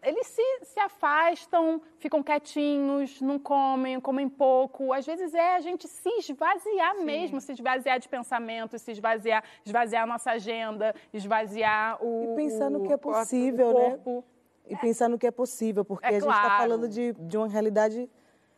[0.01, 4.93] eles se, se afastam, ficam quietinhos, não comem, comem pouco.
[4.93, 10.03] Às vezes é a gente se esvaziar mesmo, se esvaziar de pensamentos, se esvaziar, esvaziar
[10.03, 14.23] a nossa agenda, esvaziar o E pensando o que é corpo, possível, o né?
[14.69, 18.09] E pensando que é possível, porque É a gente está falando de, de uma realidade,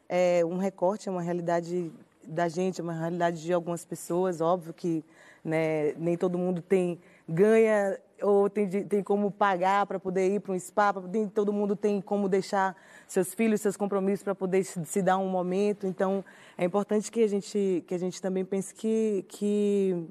[0.07, 1.91] é, um recorte, é uma realidade
[2.27, 4.39] da gente, é uma realidade de algumas pessoas.
[4.41, 5.03] Óbvio que
[5.43, 10.53] né, nem todo mundo tem ganha ou tem, tem como pagar para poder ir para
[10.53, 12.75] um spa, pra- nem todo mundo tem como deixar
[13.07, 15.85] seus filhos, seus compromissos para poder se, se dar um momento.
[15.85, 16.23] Então,
[16.57, 20.07] é importante que a gente, que a gente também pense que, que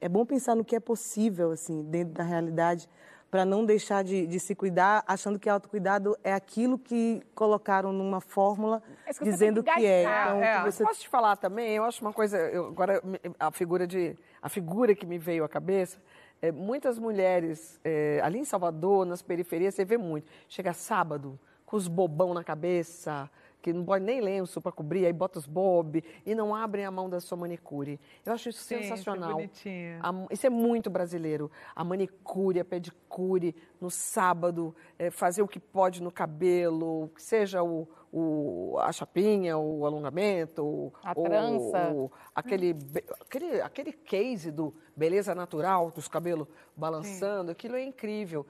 [0.00, 2.88] é bom pensar no que é possível, assim, dentro da realidade,
[3.30, 8.20] para não deixar de, de se cuidar, achando que autocuidado é aquilo que colocaram numa
[8.20, 10.02] fórmula, É que dizendo que que é.
[10.02, 11.70] Então, É, que você Posso te falar também?
[11.74, 12.38] Eu acho uma coisa.
[12.38, 13.02] eu- agora,
[13.38, 15.98] a figura, de, a figura que me veio à cabeça.
[16.42, 20.26] é, muitas mulheres, é, ali em Salvador, nas periferias, você vê muito.
[20.48, 23.28] Chega sábado, com os bobão na cabeça,
[23.66, 26.90] que não pode nem lenço para cobrir, aí bota os bob e não abrem a
[26.90, 27.98] mão da sua manicure.
[28.24, 29.32] Eu acho isso Sim, sensacional.
[29.34, 29.98] bonitinho.
[30.00, 31.50] A- isso é muito brasileiro.
[31.74, 37.60] A manicure, a pedicure, no sábado, é, fazer o que pode no cabelo, que seja
[37.60, 41.92] o, o- a chapinha, o alongamento, o- A trança.
[41.92, 42.76] o- aquele,
[43.20, 46.46] aquele, aquele case do beleza natural, dos cabelos
[46.76, 48.46] balançando, aquilo é incrível.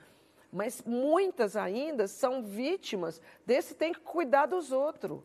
[0.53, 5.23] Mas muitas ainda são vítimas desse tem que cuidar dos outros.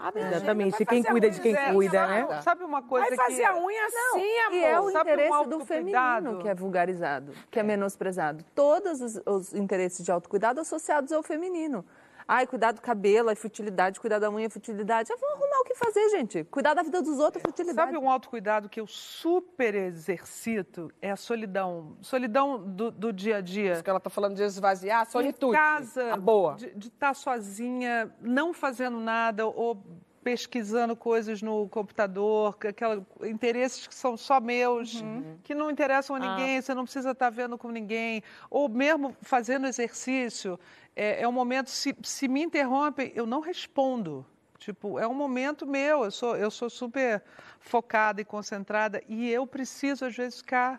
[0.00, 0.84] Abre Exatamente.
[0.86, 2.40] Quem cuida de quem cuida, né?
[2.40, 3.44] Sabe uma coisa Vai fazer que...
[3.44, 4.54] a unha assim, amor.
[4.54, 5.66] E é o Sabe um interesse do autocuidado?
[5.66, 8.42] feminino que é vulgarizado, que é menosprezado.
[8.54, 11.84] Todos os, os interesses de autocuidado associados ao feminino.
[12.32, 15.12] Ai, cuidar do cabelo é futilidade, cuidar da unha é futilidade.
[15.12, 16.44] Ah, Vamos arrumar o que fazer, gente.
[16.44, 17.90] Cuidar da vida dos outros é futilidade.
[17.90, 20.92] Sabe um autocuidado que eu super exercito?
[21.02, 21.96] É a solidão.
[22.00, 23.72] Solidão do, do dia a dia.
[23.72, 25.56] Isso que ela está falando de esvaziar, solitude.
[25.56, 26.54] Em casa, A boa.
[26.54, 29.82] de estar sozinha, não fazendo nada ou
[30.22, 35.02] pesquisando coisas no computador, que aquela, interesses que são só meus,
[35.42, 38.22] que não interessam a ninguém, você não precisa estar vendo com ninguém.
[38.50, 40.60] Ou mesmo fazendo exercício,
[41.00, 44.26] é, é um momento, se, se me interrompem, eu não respondo.
[44.58, 47.22] Tipo, é um momento meu, eu sou, eu sou super
[47.58, 50.78] focada e concentrada e eu preciso, às vezes, ficar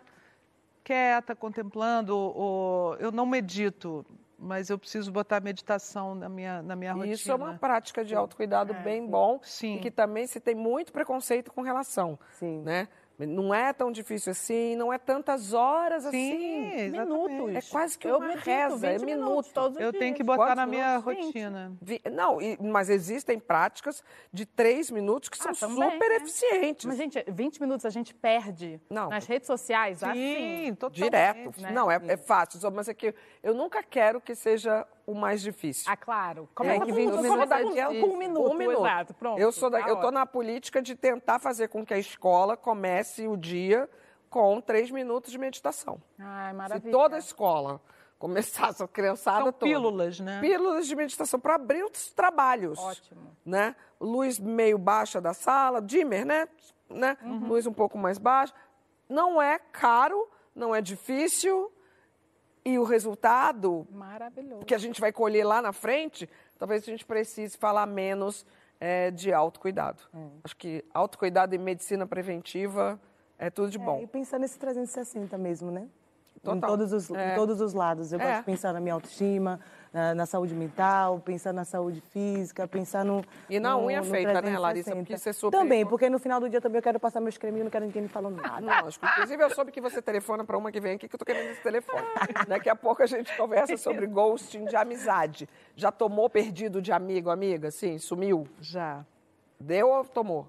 [0.84, 4.06] quieta, contemplando, ou eu não medito,
[4.38, 7.14] mas eu preciso botar meditação na minha, na minha rotina.
[7.14, 9.40] Isso é uma prática de autocuidado bem bom.
[9.42, 9.76] Sim.
[9.76, 12.16] E que também se tem muito preconceito com relação.
[12.30, 12.62] Sim.
[12.62, 12.86] Né?
[13.26, 16.72] Não é tão difícil assim, não é tantas horas Sim, assim.
[16.86, 17.30] exatamente.
[17.32, 17.56] Minutos.
[17.56, 19.52] É quase que Eu uma medito reza, é 20 minutos.
[19.54, 21.24] minutos Eu tenho que botar Quantos na minha minutos?
[21.26, 21.72] rotina.
[21.80, 24.02] Vi- Não, e- mas existem práticas
[24.32, 26.16] de três minutos que são Ah, também, super né?
[26.16, 26.84] eficientes.
[26.86, 29.08] Mas, gente, 20 minutos a gente perde Não.
[29.10, 30.12] nas redes sociais, assim.
[30.66, 31.02] Sim, totalmente.
[31.04, 31.60] Direto.
[31.60, 31.70] né?
[31.72, 32.58] Não, é, é fácil.
[32.72, 35.90] Mas é que eu nunca quero que seja o mais difícil.
[35.90, 36.48] Ah, claro.
[36.52, 37.22] É, Começa que com, 20 começa
[37.56, 38.78] minutos é com- com um minuto, Um minuto.
[38.80, 39.38] exato, pronto.
[39.40, 40.12] Eu sou da, Tá eu tô ótimo.
[40.12, 43.88] na política de tentar fazer com que a escola comece o dia
[44.30, 46.00] com três minutos de meditação.
[46.18, 46.92] Ai, Se maravilha.
[46.92, 47.80] toda a escola
[48.18, 49.66] começasse a criançada São toda.
[49.66, 50.40] pílulas, né?
[50.40, 52.78] Pílulas de meditação para abrir os trabalhos.
[52.78, 53.36] Ótimo.
[53.44, 53.74] Né?
[54.00, 56.48] Luz meio baixa da sala, dimmer, né?
[56.88, 57.16] né?
[57.22, 57.48] Uhum.
[57.48, 58.54] Luz um pouco mais baixa.
[59.08, 61.70] Não é caro, não é difícil.
[62.64, 64.64] E o resultado Maravilhoso.
[64.64, 68.46] que a gente vai colher lá na frente, talvez a gente precise falar menos
[68.80, 70.02] é, de autocuidado.
[70.44, 73.00] Acho que autocuidado e medicina preventiva
[73.38, 74.00] é tudo de É, bom.
[74.02, 75.88] e pensar nesse 360 mesmo, né?
[76.44, 76.70] Em Total.
[76.70, 77.32] todos, os, É.
[77.32, 78.12] em todos os lados.
[78.12, 78.24] Eu É.
[78.24, 79.60] gosto de pensar na minha autoestima,
[79.92, 83.24] na, na saúde mental, pensar na saúde física, pensar no.
[83.48, 84.60] E na no- unha no feita, né, 360.
[84.60, 84.96] Larissa?
[84.96, 87.60] Porque é super Também, porque no final do dia também eu quero passar meus creminhos
[87.60, 88.82] e não quero ninguém me falando nada.
[88.82, 89.06] Lógico.
[89.06, 91.50] Inclusive, eu soube que você telefona para uma que vem aqui, que eu tô querendo
[91.52, 92.02] esse telefone.
[92.48, 95.48] Daqui a pouco a gente conversa sobre ghosting de amizade.
[95.76, 97.70] Já tomou perdido de amigo, amiga?
[97.70, 98.48] Sim, sumiu?
[98.60, 99.04] Já.
[99.60, 100.48] Deu ou tomou?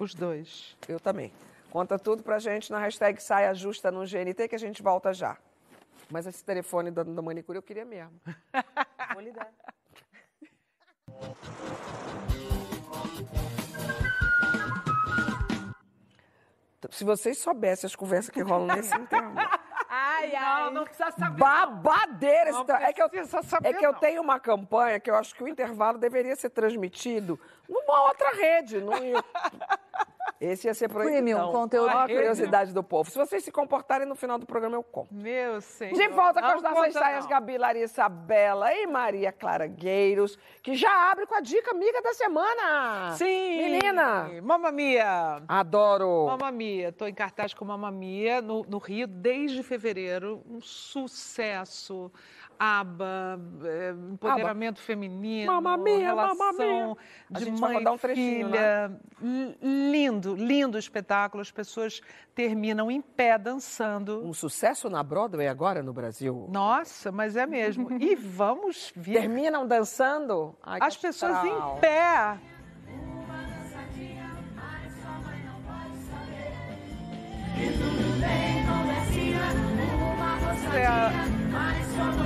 [0.00, 0.74] Os dois.
[0.88, 1.30] Eu também.
[1.76, 5.36] Conta tudo pra gente na hashtag Saia Justa no GNT, que a gente volta já.
[6.10, 8.18] Mas esse telefone da, da manicure eu queria mesmo.
[9.12, 9.52] Vou ligar.
[16.88, 19.50] Se vocês soubessem as conversas que rolam nesse intervalo.
[19.90, 20.70] Ai, ai.
[20.70, 21.38] não precisa saber.
[21.38, 22.48] Babadeira!
[22.48, 24.00] esse Não tra- é que eu, precisa saber, é que eu não.
[24.00, 28.80] tenho uma campanha que eu acho que o intervalo deveria ser transmitido numa outra rede.
[28.80, 28.92] Num...
[30.40, 31.16] Esse ia ser proibido.
[31.16, 33.10] Premium, conteúdo Olha a curiosidade do povo.
[33.10, 35.12] Se vocês se comportarem no final do programa, eu conto.
[35.14, 35.94] Meu senhor.
[35.94, 37.30] De volta com Não as nossas saias, não.
[37.30, 42.12] Gabi, Larissa Bela e Maria Clara Gueiros, que já abre com a dica amiga da
[42.12, 43.12] semana.
[43.12, 43.56] Sim.
[43.58, 44.30] Menina.
[44.42, 45.42] Mamma Mia.
[45.48, 46.26] Adoro.
[46.26, 46.88] Mamma Mia.
[46.88, 50.42] Estou em cartaz com Mamma Mia no, no Rio desde fevereiro.
[50.48, 52.12] Um sucesso.
[52.58, 56.96] Aba, é, empoderamento feminino, Mamma mia, mamma relação
[57.30, 59.00] de mãe um trechinho, filha.
[59.62, 61.40] Lindo, lindo espetáculo.
[61.40, 62.00] As pessoas
[62.34, 64.24] terminam em pé dançando.
[64.24, 66.48] Um sucesso na Broadway agora no Brasil.
[66.50, 67.86] Nossa, mas é mesmo.
[68.06, 69.14] E vamos vir.
[69.20, 70.54] Terminam dançando?
[70.62, 71.76] Ai, As pessoas astral.
[71.76, 72.38] em pé.
[80.78, 82.25] É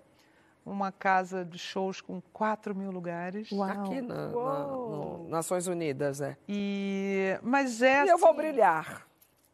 [0.65, 3.49] uma casa de shows com 4 mil lugares.
[3.51, 6.37] Aqui na, na- no Nações Unidas, é.
[6.47, 9.07] E, mas é E eu vou assim, brilhar.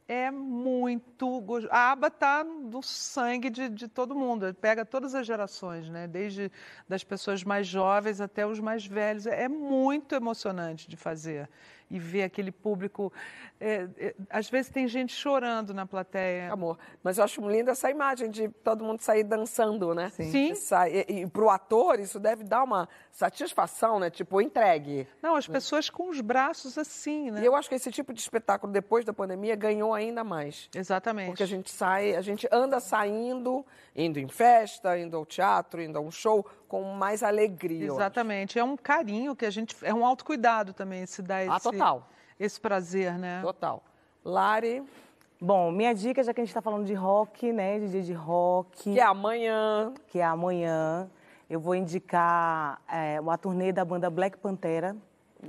[0.10, 1.68] É muito gostoso.
[1.74, 4.54] A aba está no sangue de, de todo mundo.
[4.54, 6.08] Pega todas as gerações, né?
[6.08, 6.50] Desde
[6.88, 9.26] das pessoas mais jovens até os mais velhos.
[9.28, 11.50] É muito emocionante de fazer
[11.92, 13.12] e ver aquele público.
[13.60, 16.52] É, é, às vezes tem gente chorando na plateia.
[16.52, 20.10] Amor, mas eu acho linda essa imagem de todo mundo sair dançando, né?
[20.10, 20.54] Sim.
[20.56, 24.10] Sai, e, e pro ator isso deve dar uma satisfação, né?
[24.10, 25.08] Tipo, entregue.
[25.22, 27.42] Não, as pessoas com os braços assim, né?
[27.42, 30.70] E eu acho que esse tipo de espetáculo, depois da pandemia, ganhou ainda mais.
[30.76, 31.28] Exatamente.
[31.28, 35.98] Porque a gente sai, a gente anda saindo, indo em festa, indo ao teatro, indo
[35.98, 37.88] a um show, com mais alegria.
[37.88, 38.60] Exatamente.
[38.60, 39.76] É um carinho que a gente.
[39.82, 42.10] É um autocuidado também, se dá esse, Ah, total.
[42.40, 43.42] Esse prazer, né?
[43.42, 43.84] Total.
[44.24, 44.84] Lari,
[45.40, 47.78] Bom, minha dica, já que a gente está falando de rock, né?
[47.80, 48.92] De dia de rock.
[48.92, 49.94] que é amanhã.
[50.08, 51.08] que é amanhã.
[51.48, 54.98] Eu vou indicar é, uma turnê da banda Black Pantera.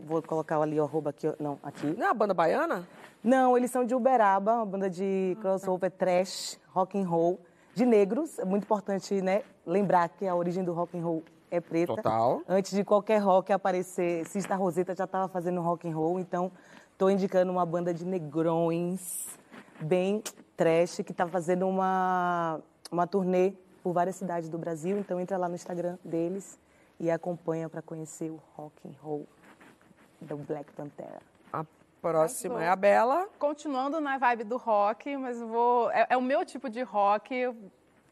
[0.06, 1.26] Vou colocar ali o arroba aqui.
[1.40, 1.86] Não, aqui.
[1.96, 2.86] Não é a banda baiana?
[3.24, 7.40] Não, eles são de Uberaba, uma banda de crossover trash, rock and roll,
[7.74, 8.38] de negros.
[8.38, 11.94] É muito importante, né, lembrar que a origem do rock and roll é preta.
[11.94, 12.42] Total.
[12.48, 16.50] Antes de qualquer rock aparecer, Sista Roseta já estava fazendo rock and roll, então
[16.92, 19.26] estou indicando uma banda de negrões
[19.80, 20.22] bem
[20.56, 24.98] trash que está fazendo uma uma turnê por várias cidades do Brasil.
[24.98, 26.58] Então entra lá no Instagram deles
[26.98, 29.26] e acompanha para conhecer o rock and roll
[30.20, 31.20] do Black Pantera.
[31.52, 31.64] A
[32.00, 33.28] próxima é a Bela.
[33.38, 35.90] Continuando na vibe do rock, mas vou.
[35.90, 37.34] É, é o meu tipo de rock.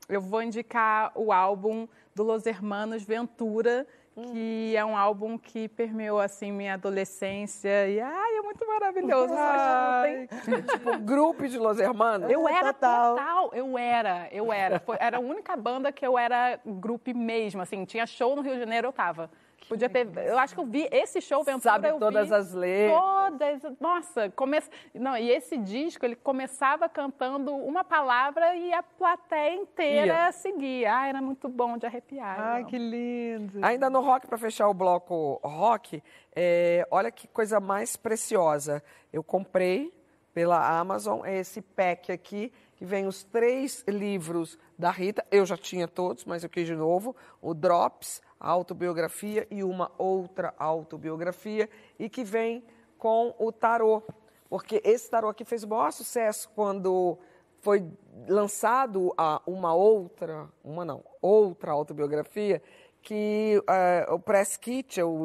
[0.09, 3.87] Eu vou indicar o álbum do Los Hermanos Ventura,
[4.33, 9.35] que é um álbum que permeou assim minha adolescência e ai, é muito maravilhoso.
[9.37, 10.27] Ai.
[10.73, 12.31] Tipo, grupo de Los Hermanos.
[12.31, 13.17] Eu era total.
[13.17, 13.51] Total.
[13.53, 14.81] eu era, eu era.
[14.81, 18.55] Foi- era a única banda que eu era grupo mesmo, assim, tinha show no Rio
[18.55, 19.31] de Janeiro, eu tava.
[19.69, 22.53] Podia ter, eu acho que eu vi esse show Ventura, Sabe eu todas vi as
[22.53, 23.01] letras.
[23.01, 24.59] Todas, nossa, come...
[24.95, 30.33] não, e esse disco ele começava cantando uma palavra e a plateia inteira Ia.
[30.33, 30.97] seguia.
[30.97, 32.39] Ah, era muito bom de arrepiar.
[32.39, 32.69] Ai, não.
[32.69, 33.59] que lindo.
[33.65, 36.03] Ainda no rock, para fechar o bloco rock,
[36.35, 38.83] é, olha que coisa mais preciosa.
[39.13, 39.93] Eu comprei
[40.33, 45.25] pela Amazon esse pack aqui, que vem os três livros da Rita.
[45.31, 47.17] Eu já tinha todos, mas eu quis de novo.
[47.41, 51.69] O Drops, autobiografia e uma outra autobiografia.
[51.99, 52.65] E que vem
[52.99, 54.03] com o tarô.
[54.49, 57.19] Porque esse tarô aqui fez o maior sucesso quando
[57.61, 57.85] foi
[58.29, 62.63] lançado a uma outra, uma não, outra autobiografia,
[63.03, 65.25] que eh, o Press Kit, o,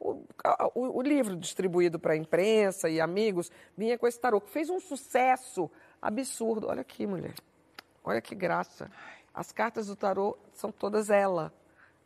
[0.00, 0.24] o,
[0.74, 4.70] o- o livro distribuído para a imprensa e amigos, vinha com esse tarô, que fez
[4.70, 5.70] um sucesso
[6.00, 6.68] absurdo.
[6.68, 7.34] Olha aqui, mulher.
[8.02, 8.90] Olha que graça.
[9.34, 11.52] As cartas do tarô são todas ela,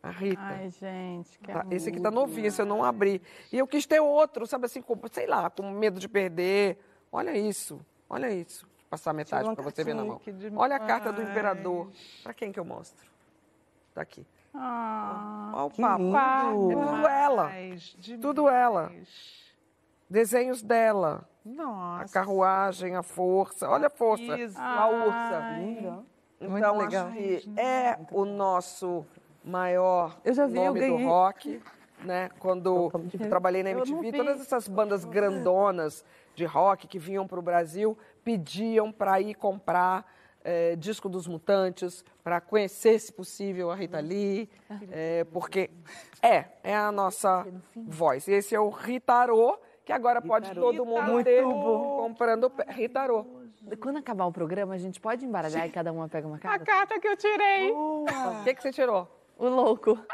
[0.07, 0.41] a Rita.
[0.41, 1.73] Ai, gente, que Tá, amor.
[1.73, 3.21] esse aqui tá novinho, esse eu não abri.
[3.51, 6.77] E eu quis ter outro, sabe assim, com, sei lá, com medo de perder.
[7.11, 7.79] Olha isso,
[8.09, 8.65] olha isso.
[8.65, 10.21] Vou passar metade para você ver na mão.
[10.55, 11.89] Olha a carta do imperador.
[12.23, 13.05] Para quem que eu mostro?
[13.93, 14.25] Tá aqui.
[14.53, 16.03] Ah, Olha o Que papo.
[16.03, 16.71] lindo.
[16.71, 17.47] É tudo ela.
[17.47, 18.91] Demais, Tudo ela.
[20.09, 21.27] Desenhos dela.
[21.45, 22.13] A Nossa.
[22.13, 23.69] carruagem, a força.
[23.69, 24.37] Olha a força.
[24.39, 24.57] Isso.
[24.59, 25.57] A ursa.
[25.59, 25.91] Linda.
[26.39, 27.07] Muito Então, legal.
[27.07, 29.05] acho que é o nosso
[29.47, 31.05] maior Eu já vi, eu nome do ganhei.
[31.05, 31.61] rock,
[32.03, 32.29] né?
[32.39, 36.03] Quando eu trabalhei na Eu MTV, todas essas bandas grandonas
[36.35, 40.05] de rock que vinham para o Brasil pediam para ir comprar
[40.43, 44.49] eh, disco dos Mutantes, para conhecer, se possível, a Rita Lee,
[44.91, 45.69] eh, porque
[46.21, 47.45] é, é a nossa
[47.75, 48.27] voz.
[48.27, 53.25] Esse é o Ritarô, que agora pode todo mundo ter comprando Ritarô.
[53.81, 56.65] Quando acabar o programa, a gente pode embaralhar e cada uma pega uma A carta?
[56.65, 57.71] carta que eu tirei.
[57.71, 58.05] O
[58.43, 59.07] que, que você tirou?
[59.37, 59.97] O louco.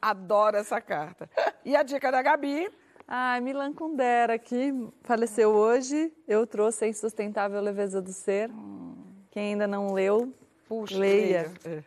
[0.00, 1.28] Adoro essa carta.
[1.64, 2.70] E a dica da Gabi?
[3.06, 6.12] Ai, Milan Kundera, que faleceu hoje.
[6.26, 8.50] Eu trouxe a Insustentável Leveza do Ser.
[9.30, 10.32] Quem ainda não leu,
[10.68, 11.50] Puxa, leia.
[11.64, 11.82] É.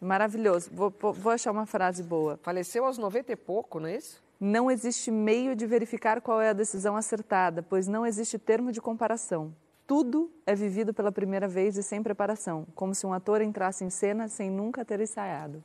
[0.00, 0.70] Maravilhoso.
[0.72, 2.38] Vou, vou- vou achar uma frase boa.
[2.42, 4.22] Faleceu aos 90 e pouco, não é isso?
[4.38, 8.80] Não existe meio de verificar qual é a decisão acertada, pois não existe termo de
[8.80, 9.54] comparação.
[9.90, 13.90] Tudo é vivido pela primeira vez e sem preparação, como se um ator entrasse em
[13.90, 15.64] cena sem nunca ter ensaiado.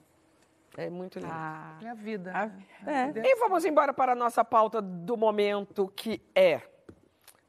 [0.75, 1.31] É muito lindo.
[1.31, 2.51] É a vida.
[2.87, 3.19] É.
[3.23, 6.59] E vamos embora para a nossa pauta do momento, que é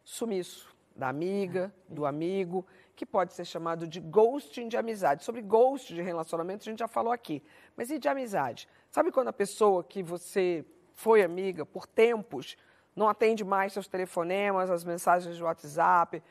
[0.05, 5.25] sumiço da amiga, do amigo, que pode ser chamado de ghosting de amizade.
[5.25, 7.43] Sobre ghost de relacionamento a gente já falou aqui.
[7.75, 8.69] Mas e de amizade?
[8.91, 10.63] Sabe quando a pessoa que você
[10.93, 12.55] foi amiga por tempos
[12.97, 16.23] não atende mais seus telefonemas, as mensagens de WhatsApp,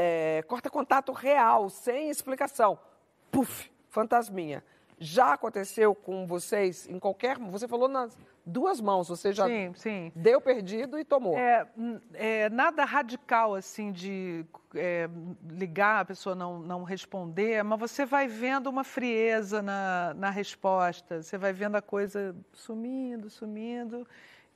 [0.00, 2.78] é, corta contato real, sem explicação.
[3.32, 4.62] Puf, fantasminha.
[5.00, 7.36] Já aconteceu com vocês em qualquer.
[7.38, 10.12] Você falou nas duas mãos, você já Sim, sim.
[10.14, 11.36] deu perdido e tomou.
[11.36, 11.66] É,
[12.14, 15.08] é, nada radical assim de é,
[15.50, 21.22] ligar, a pessoa não, não responder, mas você vai vendo uma frieza na, na resposta,
[21.22, 24.06] você vai vendo a coisa sumindo, sumindo.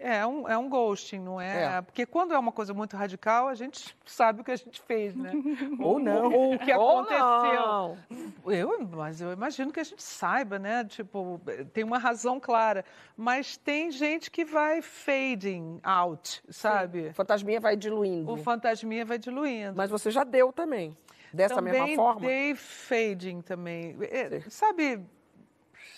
[0.02, 1.76] É um, é um ghosting, não é?
[1.76, 1.80] É.
[1.80, 5.14] Porque quando é uma coisa muito radical, a gente sabe o que a gente fez,
[5.14, 5.30] né?
[5.78, 6.32] Ou não.
[6.32, 7.22] Ou o que Ou aconteceu.
[7.22, 7.98] não.
[8.46, 10.84] Eu, mas eu imagino que a gente saiba, né?
[10.84, 11.40] Tipo,
[11.72, 12.84] tem uma razão clara.
[13.16, 17.10] Mas tem gente que vai fading out, sabe?
[17.10, 18.32] O fantasminha vai diluindo.
[18.32, 19.74] O fantasminha vai diluindo.
[19.76, 20.96] Mas você já deu também.
[21.32, 22.20] Dessa também mesma forma?
[22.26, 23.96] dei fading também.
[24.02, 25.00] É, sabe,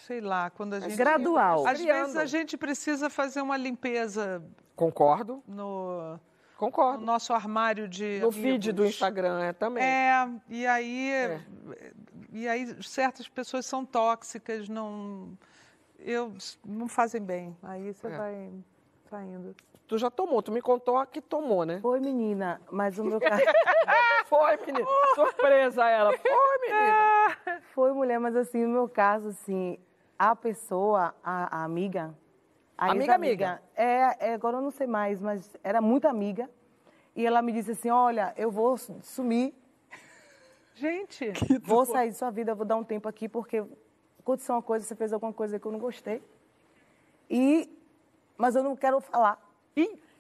[0.07, 0.97] sei lá, quando a gente...
[0.97, 1.67] Gradual.
[1.67, 4.43] Às vezes a gente precisa fazer uma limpeza
[4.77, 6.21] Concordo, no, no
[6.57, 7.05] concordo.
[7.05, 8.95] nosso armário de No feed do amigos.
[8.95, 9.83] Instagram é também.
[9.85, 11.41] É, e aí, É.
[12.33, 15.37] e aí certas pessoas são tóxicas, não,
[15.99, 16.33] eu,
[16.65, 17.57] não fazem bem.
[17.63, 18.11] Aí você É.
[18.17, 18.51] vai
[19.09, 19.55] saindo.
[19.87, 21.79] Tu já tomou, tu me contou que tomou, né?
[21.81, 23.43] Foi, menina, mas o meu caso.
[24.27, 24.87] Foi, menina.
[25.15, 26.17] Surpresa ela.
[26.17, 27.61] Foi, menina.
[27.75, 29.79] Foi, mulher, mas assim, no meu caso, assim,
[30.19, 32.15] a pessoa, a, a amiga.
[32.77, 33.63] A Amiga, amiga.
[33.77, 36.51] É, é, agora eu não sei mais, mas era muito amiga.
[37.15, 39.55] E ela me disse assim: olha, eu vou su- sumir,
[40.75, 43.65] Gente, vou sair de sua vida, vou dar um tempo aqui, porque
[44.19, 46.21] aconteceu uma coisa, você fez alguma coisa que eu não gostei.
[47.31, 47.71] E,
[48.37, 49.41] mas eu não quero falar.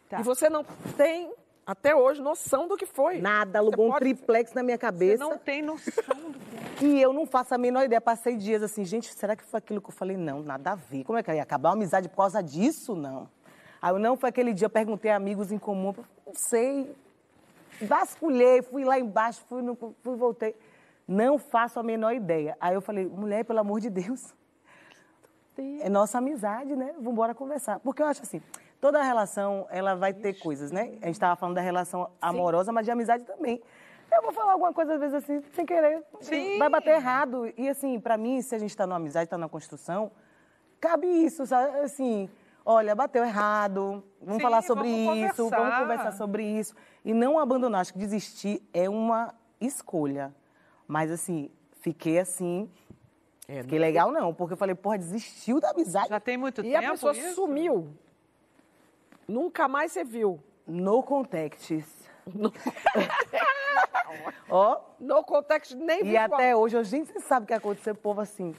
[0.08, 0.20] Tá.
[0.20, 0.62] E você não
[0.96, 1.32] tem,
[1.66, 3.20] até hoje, noção do que foi.
[3.20, 5.24] Nada, alugou Você um pode- triplex na minha você cabeça.
[5.24, 6.38] não tem noção do
[6.78, 8.00] que E eu não faço a menor ideia.
[8.00, 10.16] Passei dias assim, gente, será que foi aquilo que eu falei?
[10.16, 11.04] Não, nada a ver.
[11.04, 12.94] Como é que ia acabar uma amizade por causa disso?
[12.94, 13.28] Não.
[13.80, 15.94] Aí eu não foi aquele dia, eu perguntei a amigos em comum,
[16.26, 16.94] não sei.
[17.80, 20.54] Vasculhei, fui lá embaixo, fui, no, fui voltei.
[21.06, 22.56] Não faço a menor ideia.
[22.60, 24.34] Aí eu falei, mulher, pelo amor de Deus.
[25.80, 26.92] É nossa amizade, né?
[26.96, 27.78] Vamos embora conversar.
[27.80, 28.42] Porque eu acho assim,
[28.84, 30.98] toda relação, ela vai ter coisas, né?
[31.00, 33.62] A gente estava falando da relação amorosa, mas de amizade também.
[34.12, 36.04] Eu vou falar alguma coisa, às vezes, assim, sem querer.
[36.20, 36.58] Sim.
[36.58, 37.50] Vai bater errado.
[37.56, 40.12] E, assim, para mim, se a gente está numa amizade, está na construção,
[40.78, 41.78] cabe isso, sabe?
[41.78, 42.28] Assim,
[42.62, 45.80] olha, bateu errado, vamos Sim, falar sobre vamos isso, vamos conversar.
[45.80, 46.74] conversar sobre isso.
[47.02, 47.80] E não abandonar.
[47.80, 50.34] Acho que desistir é uma escolha.
[50.86, 52.68] Mas, assim, fiquei assim.
[53.48, 56.08] É, Fiquei legal, não, porque eu falei, porra, desistiu da amizade.
[56.10, 57.34] Já tem muito E tempo a pessoa isso?
[57.34, 57.94] sumiu.
[59.28, 60.40] Nunca mais você viu.
[60.66, 61.86] No contexts.
[64.48, 66.24] Ó, No context nem e visual.
[66.34, 68.54] até hoje, a gente sabe o que aconteceu, povo assim.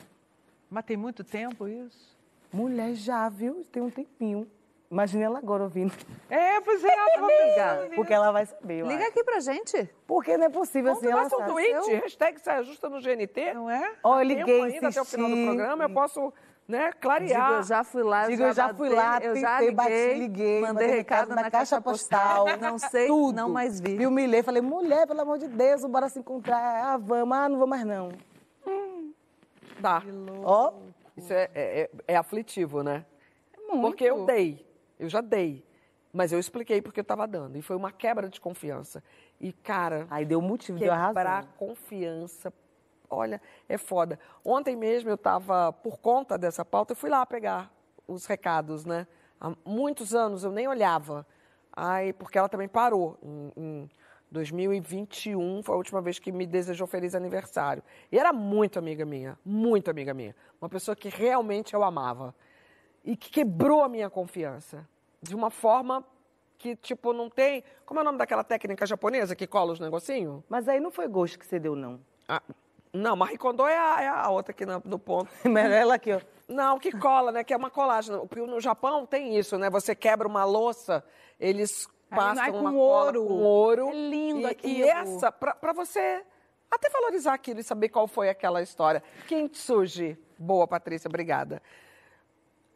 [0.69, 2.15] Mas tem muito tempo isso?
[2.51, 3.65] Mulher já, viu?
[3.71, 4.47] Tem um tempinho.
[4.89, 5.91] Imagina ela agora ouvindo.
[6.29, 8.81] É, pois é, ela pensando Porque ela vai saber.
[8.81, 9.09] eu Liga acho.
[9.09, 9.89] aqui pra gente.
[10.05, 11.11] Porque não é possível Então, assim.
[11.11, 13.53] Ela um tweet, hashtag Saia Justa no GNT.
[13.53, 13.95] Não é?
[14.03, 16.31] Ó, eu Tempo liguei, ainda até o final do programa, eu posso
[16.67, 17.53] né, Digo, clarear.
[17.53, 20.87] eu já fui lá, Digo, eu já fui lá, eu já liguei, bati, liguei, mandei
[20.87, 22.45] recado na, caixa postal.
[22.59, 23.35] Não sei, tudo.
[23.35, 23.95] não mais vi.
[23.95, 26.57] Me humilhei, falei, mulher, pelo amor de Deus, bora se encontrar.
[26.93, 28.09] Ah, vamos, ah, não vou mais não.
[29.79, 30.01] Dá.
[30.43, 30.73] Ó,
[31.15, 33.05] Isso é, é, é- é aflitivo, né?
[33.81, 34.65] Porque eu dei,
[34.99, 35.63] eu já dei.
[36.13, 37.57] Mas eu expliquei porque eu estava dando.
[37.57, 39.03] E foi uma quebra de confiança.
[39.39, 41.49] E, cara, aí deu motivo, deu quebrar razão.
[41.57, 42.53] confiança,
[43.09, 44.19] olha, é foda.
[44.43, 47.71] Ontem mesmo eu estava, por conta dessa pauta, eu fui lá pegar
[48.07, 49.07] os recados, né?
[49.39, 51.25] Há muitos anos eu nem olhava.
[51.71, 53.17] Aí, porque ela também parou.
[53.21, 53.89] Em, em
[54.31, 57.83] 2021 foi a última vez que me desejou feliz aniversário.
[58.11, 60.35] E era muito amiga minha, muito amiga minha.
[60.61, 62.33] Uma pessoa que realmente eu amava.
[63.03, 64.87] E que quebrou a minha confiança.
[65.21, 66.03] De uma forma
[66.57, 67.63] que, tipo, não tem.
[67.85, 70.43] Como é o nome daquela técnica japonesa que cola os negocinhos?
[70.49, 71.99] Mas aí não foi gosto que você deu, não.
[72.27, 72.41] Ah,
[72.95, 75.29] não, Marie Kondo é a, é a outra aqui na- no ponto.
[75.43, 76.21] Mas ela aqui, ó.
[76.47, 77.43] Não, que cola, né?
[77.43, 78.15] Que é uma colagem.
[78.47, 79.69] No Japão tem isso, né?
[79.69, 81.03] Você quebra uma louça,
[81.39, 83.25] eles passam com uma cola ouro.
[83.27, 83.89] com ouro.
[83.89, 84.73] É lindo aquilo.
[84.73, 86.23] E essa, pra, pra você
[86.69, 89.01] até valorizar aquilo e saber qual foi aquela história.
[89.27, 90.17] Kintsugi.
[90.37, 91.61] Boa, Patrícia, obrigada.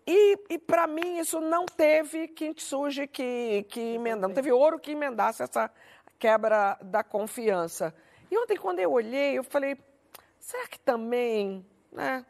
[0.07, 4.91] E, e para mim isso não teve kintsugi que, que emendar, não teve ouro que
[4.91, 5.69] emendasse essa
[6.17, 7.93] quebra da confiança.
[8.31, 9.77] E ontem, quando eu olhei, eu falei,
[10.39, 12.25] será que também, né?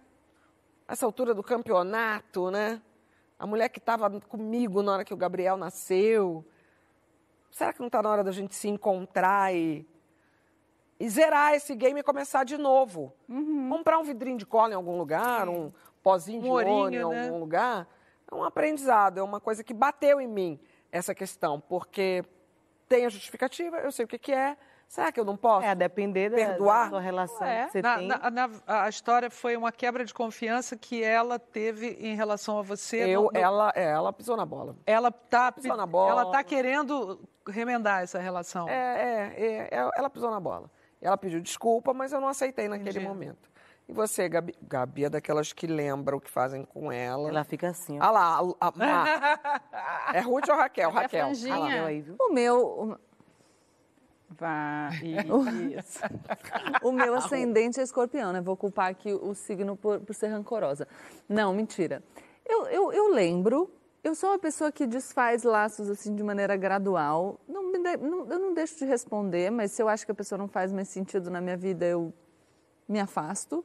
[0.89, 2.81] essa altura do campeonato, né?
[3.37, 6.43] A mulher que estava comigo na hora que o Gabriel nasceu.
[7.51, 9.87] Será que não está na hora da gente se encontrar e,
[10.99, 13.13] e zerar esse game e começar de novo?
[13.69, 17.03] Comprar um vidrinho de cola em algum lugar, um pozinho de Um ouro ourinho, em
[17.03, 17.31] algum né?
[17.31, 17.87] lugar.
[18.29, 20.59] É um aprendizado, é uma coisa que bateu em mim,
[20.91, 22.25] essa questão, porque
[22.87, 24.57] tem a justificativa, eu sei o que, que é.
[24.89, 25.63] Será que eu não posso?
[25.67, 26.85] É, a depender da, Perdoar?
[26.85, 27.65] da sua relação É.
[27.67, 28.07] que você Na- tem.
[28.07, 32.63] na- na- a história foi uma quebra de confiança que ela teve em relação a
[32.63, 32.97] você.
[32.97, 34.75] Eu, No- no- ela, é, ela pisou na bola.
[34.87, 36.09] ela tá, pisou na bola.
[36.23, 38.67] ela tá querendo remendar essa relação.
[38.67, 40.71] É, é, é, é, ela pisou na bola.
[40.99, 43.05] Ela pediu desculpa, mas eu não aceitei naquele Entendi.
[43.07, 43.47] momento.
[43.87, 44.55] E você, Gabi?
[44.61, 47.29] Gabi é daquelas que lembra o que fazem com ela.
[47.29, 48.03] Ela fica assim, ó.
[48.03, 48.71] Ah lá, a, a,
[50.11, 50.89] a- é Ruth ou Raquel?
[50.89, 51.27] A Raquel.
[51.27, 51.65] Ah lá.
[51.67, 52.15] Raquel aí, viu?
[52.19, 52.99] O meu,
[54.31, 54.89] o- Vai.
[55.77, 55.99] Isso.
[56.81, 58.41] o meu ascendente é escorpião, né?
[58.41, 60.87] Vou culpar aqui o signo por, por ser rancorosa.
[61.27, 62.03] Não, mentira.
[62.45, 63.69] Eu, eu, eu lembro,
[64.03, 67.39] eu sou uma pessoa que desfaz laços assim de maneira gradual.
[67.47, 70.47] Não, não- eu não deixo de responder, mas se eu acho que a pessoa não
[70.47, 72.13] faz mais sentido na minha vida, eu
[72.87, 73.63] me afasto.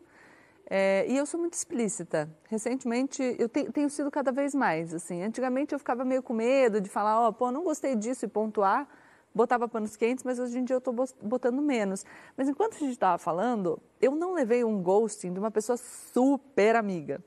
[0.68, 2.28] É, e eu sou muito explícita.
[2.48, 4.94] Recentemente, eu te- tenho sido cada vez mais.
[4.94, 8.28] Assim, antigamente eu ficava meio com medo de falar, ó, pô, não gostei disso e
[8.28, 8.88] pontuar,
[9.34, 12.04] botava panos quentes, mas hoje em dia eu estou botando menos.
[12.36, 16.76] Mas enquanto a gente estava falando, eu não levei um ghosting de uma pessoa super
[16.76, 17.22] amiga.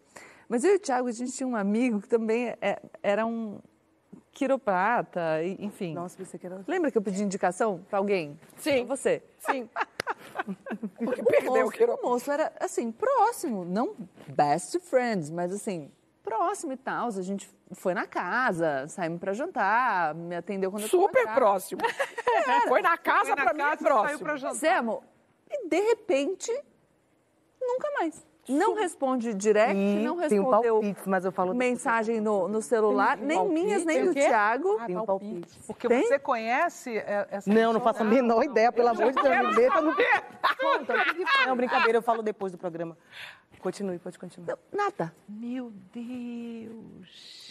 [0.47, 3.59] Mas eu e o Thiago, a gente tinha um amigo que também é- era um
[4.31, 5.93] quiroprata, enfim.
[5.93, 6.63] Nossa, pensei que era...
[6.67, 8.39] Lembra que eu pedi indicação para alguém?
[8.57, 8.85] Sim.
[8.85, 9.23] Pra você.
[9.39, 9.67] Sim.
[10.97, 11.93] Porque O perdeu o moço, quiro.
[11.95, 13.95] o moço era, assim, próximo, não
[14.27, 15.91] best friends, mas assim,
[16.27, 17.07] próximo e tal.
[17.07, 21.81] A gente foi na casa, saímos pra jantar, me atendeu quando eu tava Super próximo.
[22.67, 24.19] Foi na casa, pra mim é casa e saiu próximo.
[24.19, 24.55] pra jantar.
[24.55, 25.03] Zé, amor,
[25.49, 26.51] e de repente,
[27.61, 28.25] nunca mais.
[28.49, 31.53] Não responde direct, E não tem respondeu palpite, mas eu falo...
[31.53, 33.61] mensagem no, no celular, nem palpite?
[33.61, 34.13] minhas, nem Tem do?
[34.13, 34.79] Thiago.
[34.85, 35.59] Tem um palpite.
[35.67, 36.03] Porque Tem?
[36.03, 39.55] você conhece é, essa Não, não faço a menor ideia, pelo amor de Deus, me
[39.55, 39.93] deixa no...
[39.93, 40.93] Conta?
[41.45, 42.97] Não, brincadeira, eu falo depois do programa.
[43.61, 44.57] Continue, pode continuar.
[44.71, 45.13] Nada.
[45.27, 47.47] Meu Deus.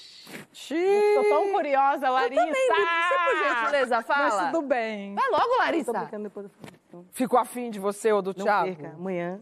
[0.68, 2.44] Tô tão curiosa, Larissa.
[2.44, 4.28] Também, você, por gentileza, fala.
[4.42, 5.14] Mas tudo bem.
[5.14, 5.92] Vai logo, Tô Larissa.
[5.92, 7.06] brincando depois do programa.
[7.12, 8.74] Ficou afim de você ou do Não Thiago?
[8.74, 9.38] perca, amanhã.
[9.38, 9.40] Eu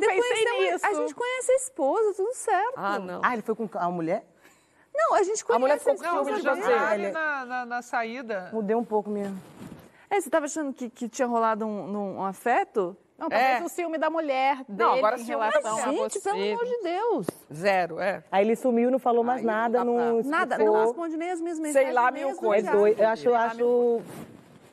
[0.00, 0.86] Você pensei conheceu- nisso.
[0.86, 2.72] A gente conhece a esposa, tudo certo.
[2.76, 3.20] Ah, não.
[3.22, 4.26] Ah, ele foi com a mulher?
[4.92, 6.72] Não, a gente conhece A mulher ficou com Não, ciúme mas de já você.
[6.72, 8.50] ali Ele- na, na, na saída.
[8.52, 9.32] Mudei um pouco minha...
[10.10, 12.96] É, você estava achando que, que tinha rolado um, um afeto?
[13.18, 13.64] Não, talvez É.
[13.64, 16.20] o ciúme da mulher dele Não, agora em é relação a Gente, você.
[16.30, 17.26] pelo amor de Deus.
[17.52, 18.22] Zero, é.
[18.30, 20.76] Aí ele sumiu, não falou mais Aí não nada, não Nada, explicou.
[20.76, 21.94] não responde nem as minhas mensagens.
[21.94, 22.68] lá, nem mil coisas.
[22.68, 23.00] É doido.
[23.00, 24.00] Eu acho, eu acho...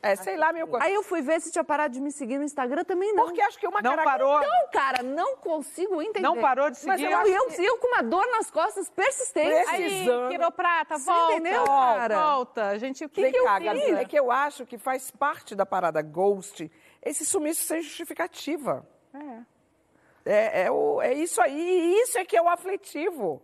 [0.05, 0.85] É, sei lá, meu coisa.
[0.85, 3.23] Aí eu fui ver se tinha parado de me seguir no Instagram, também não.
[3.23, 4.03] Porque acho que uma Não cara...
[4.03, 6.19] parou, Não, cara, não consigo entender.
[6.19, 7.09] não parou de Mas seguir.
[7.13, 9.47] eu Eu, eu, eu com uma dor nas costas persistente.
[9.49, 10.29] Preci- Aí, Precisando.
[10.29, 11.31] quiroprata, Você volta.
[11.35, 12.21] entendeu, cara?
[12.21, 12.65] Volta.
[12.67, 13.65] A gente, o que, Vem que eu cá, fiz?
[13.65, 16.69] Gabi, é que eu acho que faz parte da parada ghost
[17.05, 18.87] esse sumiço sem justificativa.
[20.25, 23.41] É, é, o- é isso aí, e isso é que é o aflitivo.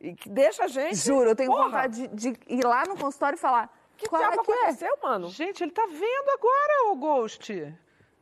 [0.00, 0.96] E que deixa a gente.
[0.96, 3.74] Juro, eu tenho Porra, vontade de, de ir lá no consultório e falar.
[3.96, 4.54] Que qual diabo é que é?
[4.54, 5.28] aconteceu, mano?
[5.28, 7.50] Gente, ele tá vendo agora o Ghost.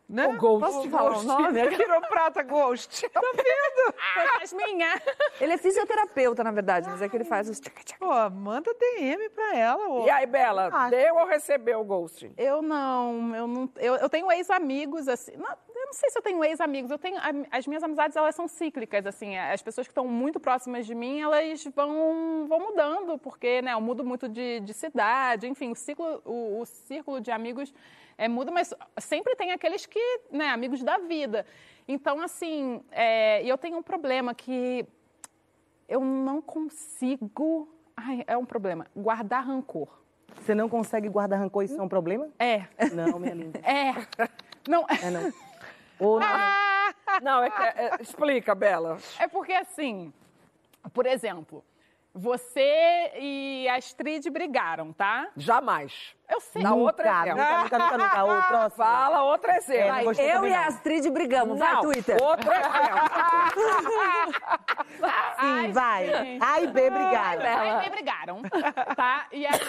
[0.07, 0.29] Né?
[0.29, 0.61] O Ghost.
[0.67, 1.65] Posso te falar o nome?
[1.65, 3.09] O quiroprata Ghost.
[3.15, 3.95] Tá vendo?
[4.15, 5.01] Fantasminha.
[5.41, 7.99] Ele é fisioterapeuta, na verdade, mas é que ele faz os tchaca, tchaca.
[8.05, 9.89] Pô, manda DM pra ela.
[9.89, 10.05] ô.
[10.07, 10.91] E aí, Bela, Ah.
[10.91, 12.31] deu ou recebeu o ghost?
[12.37, 16.23] Eu não, eu não, eu, eu tenho ex-amigos, assim, não, eu não sei se eu
[16.23, 17.17] tenho ex-amigos, eu tenho,
[17.51, 21.21] as minhas amizades, elas são cíclicas, assim, as pessoas que estão muito próximas de mim,
[21.23, 26.21] elas vão, vão mudando, porque, né, eu mudo muito de, de cidade, enfim, o ciclo,
[26.25, 27.73] o, o círculo de amigos
[28.17, 31.45] é, muda, mas sempre tem aqueles que, né, amigos da vida.
[31.87, 34.87] Então, assim, é, eu tenho um problema que
[35.89, 39.89] eu não consigo, ai, é um problema, guardar rancor.
[40.41, 42.29] Você não consegue guardar rancor, isso é um problema?
[42.39, 43.59] É, Não, minha linda.
[43.61, 43.93] é,
[44.69, 44.85] não...
[44.89, 45.33] É não.
[46.01, 46.27] Ou não.
[47.23, 48.99] Não, é, que- é- explica, Bela.
[49.19, 50.13] É porque assim,
[50.93, 51.65] por exemplo,
[52.15, 55.29] Você e a Astrid brigaram, tá?
[55.37, 56.15] Jamais.
[56.29, 56.65] Eu sei.
[56.65, 57.43] Outro Nunca, exemplo.
[57.43, 58.43] nunca, nunca, nunca, nunca.
[58.47, 58.71] Próximo.
[58.71, 59.83] Fala outro exemplo.
[59.83, 60.67] É, Vai, gostei eu e a.
[60.69, 61.59] Astrid brigamos.
[61.59, 62.17] Vai, Não, Twitter.
[62.23, 62.75] outro exemplo.
[65.41, 66.07] Sim, vai.
[66.07, 66.43] gente.
[66.45, 67.43] A e B brigaram.
[67.45, 68.43] A e B brigaram,
[68.97, 69.27] tá?
[69.33, 69.61] E aí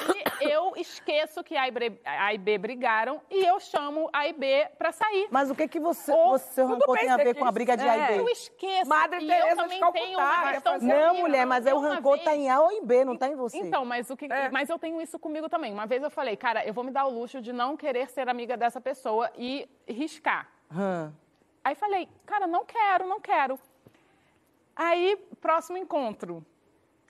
[0.42, 4.34] eu esqueço que A e, B, a e B brigaram e eu chamo A e
[4.34, 5.28] B pra sair.
[5.32, 7.76] Mas o que que você, Ô, você seu rancor tem a ver com a briga
[7.76, 8.16] de A é.
[8.16, 8.32] e Eu B?
[8.32, 8.88] esqueço.
[8.90, 11.22] Madre e Teresa eu também tenho uma questão Não, comigo.
[11.28, 13.36] mulher, mas é o rancor vez- tá em A ou em B, não tá em
[13.36, 13.58] você.
[13.58, 14.50] Então, mas, o que, É.
[14.50, 15.74] mas eu tenho isso comigo também.
[15.74, 18.30] Uma vez eu falei, cara, eu vou me dar o luxo de não querer ser
[18.30, 20.48] amiga dessa pessoa e riscar.
[20.76, 21.12] Hã.
[21.64, 23.60] Aí falei, cara, não quero, não quero.
[24.76, 26.46] Aí, próximo encontro,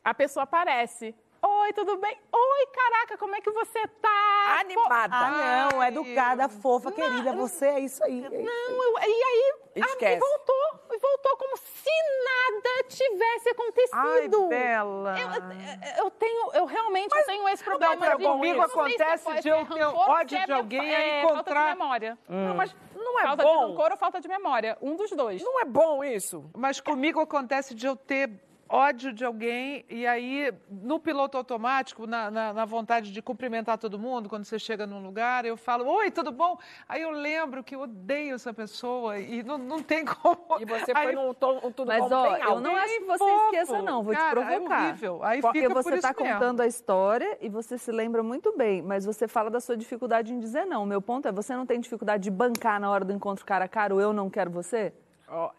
[0.04, 1.16] a pessoa aparece.
[1.48, 2.18] Oi, tudo bem?
[2.32, 4.58] Oi, caraca, como é que você tá?
[4.60, 5.16] Animada.
[5.16, 7.34] Ah, não, educada, fofa, querida.
[7.34, 8.22] Você é isso aí.
[8.22, 10.16] Não, eu, e aí a- Esquece.
[10.16, 11.90] e voltou, e voltou como se
[12.24, 14.48] nada tivesse Ai, acontecido.
[14.48, 15.16] Bela.
[15.20, 19.38] Eu, eu tenho, eu realmente tenho esse problema Não, de comigo não se acontece pode
[19.38, 21.78] de ser eu ter ódio se é de minha- alguém e é, encontrar- falta de
[21.78, 22.18] memória.
[22.28, 23.68] Não, mas não é falta de bom.
[23.68, 25.44] rancor ou falta de memória, um dos dois.
[25.44, 26.50] Não é bom isso.
[26.58, 28.30] Mas comigo acontece de eu ter
[28.68, 33.98] ódio de alguém e aí, no piloto automático, na, na- na vontade de cumprimentar todo
[34.00, 36.58] mundo, quando você chega num lugar, eu falo, oi, tudo bom?
[36.90, 40.60] Aí eu lembro que eu odeio essa pessoa e não, não tem como...
[40.60, 43.06] E você Aí foi num tom um tudo Mas, bom ó, eu não acho que
[43.06, 43.46] você fofo.
[43.46, 44.04] esqueça, não.
[44.04, 44.82] Vou Cara, te provocar.
[44.82, 45.20] É horrível.
[45.24, 49.06] Aí Porque fica você está contando a história e você se lembra muito bem, mas
[49.06, 50.84] você fala da sua dificuldade em dizer não.
[50.84, 53.66] O meu ponto é, você não tem dificuldade de bancar na hora do encontro cara
[53.66, 54.94] a cara, o eu não quero você?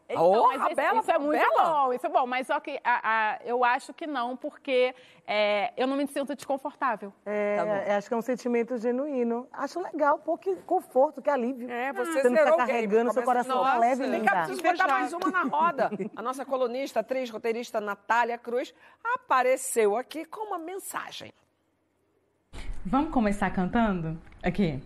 [0.09, 1.64] Então, Ô, mas a esse- Bela isso é foi muito bela.
[1.64, 2.27] bom, isso é bom.
[2.27, 3.01] Mas só que a-
[3.35, 4.95] a- eu acho que não, porque
[5.27, 7.12] é, eu não me sinto desconfortável.
[7.25, 9.49] É, Tá é, acho que é um sentimento genuíno.
[9.53, 11.69] Acho legal, pouco que conforto, que alívio.
[11.69, 14.37] É, você Você não game, carregando, seu coração tá Nossa, leve e vem Vem cá,
[14.45, 15.91] preciso botar mais uma na roda.
[16.14, 18.73] A nossa colunista, atriz, roteirista Natália Cruz
[19.05, 21.33] apareceu aqui com uma mensagem.
[22.85, 24.17] Vamos começar cantando?
[24.45, 24.81] Aqui.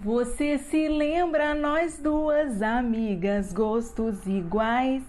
[0.00, 5.02] Você se lembra, nós duas amigas, gostos iguais.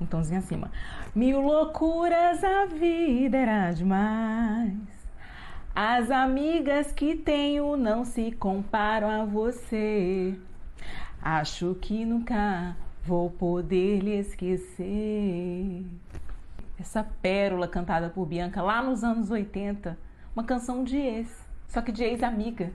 [0.00, 0.70] Um tomzinho acima.
[1.14, 4.76] Mil loucuras, a vida era demais.
[5.74, 10.36] As amigas que tenho não se comparam a você.
[11.22, 15.84] Acho que nunca vou poder lhe esquecer.
[16.78, 19.98] Essa pérola cantada por Bianca lá nos anos 80,
[20.34, 21.28] uma canção de ex,
[21.68, 22.72] só que de ex-amiga.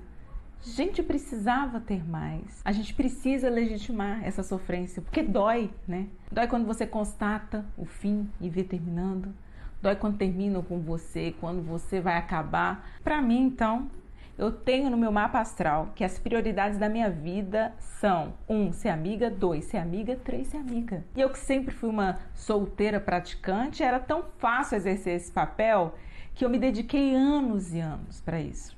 [0.66, 2.60] Gente, precisava ter mais.
[2.66, 6.08] A gente precisa legitimar essa sofrência, porque dói, né?
[6.32, 9.32] Dói quando você constata o fim e vê terminando.
[9.80, 12.90] Dói quando terminam com você, quando você vai acabar.
[13.04, 13.92] Para mim, então,
[14.40, 18.90] eu tenho no meu mapa astral que as prioridades da minha vida são: um, ser
[18.90, 21.06] amiga, dois, ser amiga, três, ser amiga.
[21.16, 25.94] E eu que sempre fui uma solteira praticante, era tão fácil exercer esse papel
[26.34, 28.76] que eu me dediquei anos e anos para isso.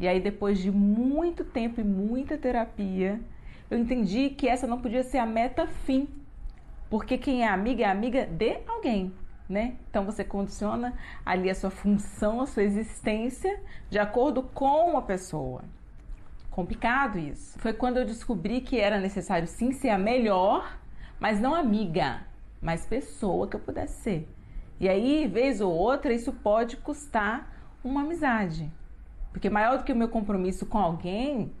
[0.00, 3.20] E aí, depois de muito tempo e muita terapia,
[3.70, 6.08] eu entendi que essa não podia ser a meta fim.
[6.88, 9.12] Porque quem é amiga é amiga de alguém,
[9.48, 9.74] né?
[9.90, 10.94] Então você condiciona
[11.24, 15.62] ali a sua função, a sua existência de acordo com a pessoa.
[16.50, 17.58] Complicado isso.
[17.58, 20.78] Foi quando eu descobri que era necessário sim ser a melhor,
[21.20, 22.22] mas não amiga,
[22.60, 24.28] mas pessoa que eu pudesse ser.
[24.80, 27.52] E aí, vez ou outra, isso pode custar
[27.84, 28.72] uma amizade.
[29.38, 31.52] Porque maior do que o meu compromisso com alguém,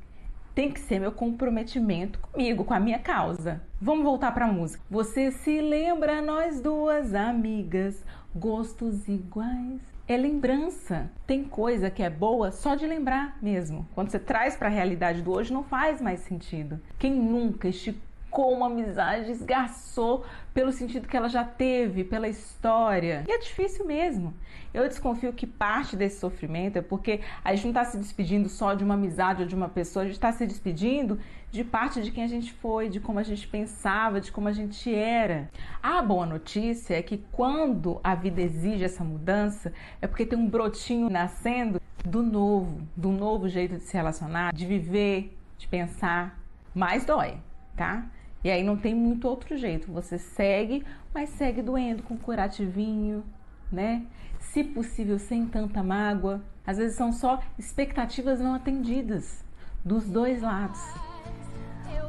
[0.52, 3.62] tem que ser meu comprometimento comigo, com a minha causa.
[3.80, 4.82] Vamos voltar para a música.
[4.90, 8.04] Você se lembra, nós duas amigas,
[8.34, 9.80] gostos iguais.
[10.08, 11.08] É lembrança.
[11.24, 13.86] Tem coisa que é boa só de lembrar mesmo.
[13.94, 16.80] Quando você traz para a realidade do hoje, não faz mais sentido.
[16.98, 23.24] Quem nunca esticou uma amizade, esgarçou pelo sentido que ela já teve, pela história.
[23.28, 24.34] E é difícil mesmo.
[24.72, 28.74] Eu desconfio que parte desse sofrimento é porque a gente não está se despedindo só
[28.74, 31.18] de uma amizade ou de uma pessoa, a gente está se despedindo
[31.50, 34.52] de parte de quem a gente foi, de como a gente pensava, de como a
[34.52, 35.48] gente era.
[35.82, 39.72] A boa notícia é que quando a vida exige essa mudança,
[40.02, 44.66] é porque tem um brotinho nascendo do novo, do novo jeito de se relacionar, de
[44.66, 46.38] viver, de pensar.
[46.74, 47.38] Mas dói,
[47.76, 48.06] tá?
[48.42, 49.90] E aí não tem muito outro jeito.
[49.92, 53.24] Você segue, mas segue doendo com curativinho,
[53.70, 54.06] né?
[54.38, 56.40] Se possível, sem tanta mágoa.
[56.66, 59.44] Às vezes são só expectativas não atendidas
[59.84, 60.80] dos dois lados.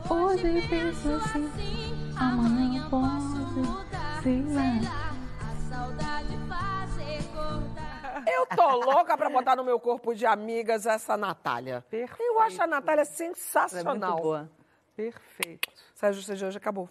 [0.10, 5.10] Hoje penso assim, amanhã pode, sei lá.
[8.28, 11.84] Eu tô louca pra botar no meu corpo de amigas essa Natália.
[11.90, 12.22] Perfeito.
[12.22, 14.18] Eu acho a Natália Ela é muito sensacional.
[14.18, 14.50] boa.
[14.96, 15.79] Perfeito.
[16.00, 16.90] Sérgio, você hoje acabou.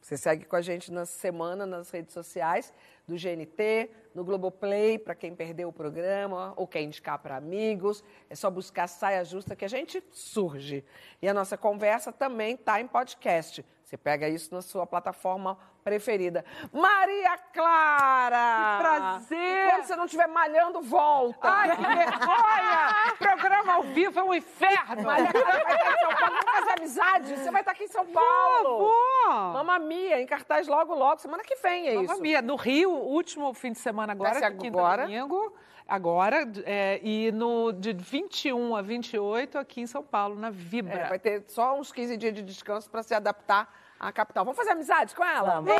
[0.00, 2.72] Você segue com a gente na semana nas redes sociais
[3.06, 8.02] do GNT, no Globoplay, para quem perdeu o programa ou quer indicar para amigos.
[8.30, 10.82] É só buscar Saia Justa que a gente surge.
[11.20, 13.62] E a nossa conversa também está em podcast.
[13.84, 15.58] Você pega isso na sua plataforma
[15.88, 16.44] preferida.
[16.72, 18.76] Maria Clara!
[18.76, 19.70] Que prazer!
[19.70, 21.48] Quando você não estiver malhando, volta.
[21.48, 23.16] Ai, que vergonha!
[23.18, 25.02] Programa ao vivo é um inferno!
[25.02, 26.36] Maria Clara vai estar em São Paulo.
[26.36, 27.36] Vamos fazer amizade.
[27.38, 28.78] Você vai estar aqui em São Paulo.
[28.78, 29.32] Vou!
[29.54, 31.20] Mamma Mia, em cartaz logo, logo.
[31.20, 32.22] Semana que vem é Mamma isso.
[32.22, 35.02] Mia, no Rio, último fim de semana agora, agora.
[35.04, 35.54] domingo.
[35.88, 40.92] Agora, é, e no, de 21 a 28 aqui em São Paulo, na Vibra.
[40.92, 44.44] É, vai ter só uns 15 dias de descanso para se adaptar à capital.
[44.44, 45.54] Vamos fazer amizade com ela?
[45.54, 45.70] Vamos.
[45.70, 45.78] Já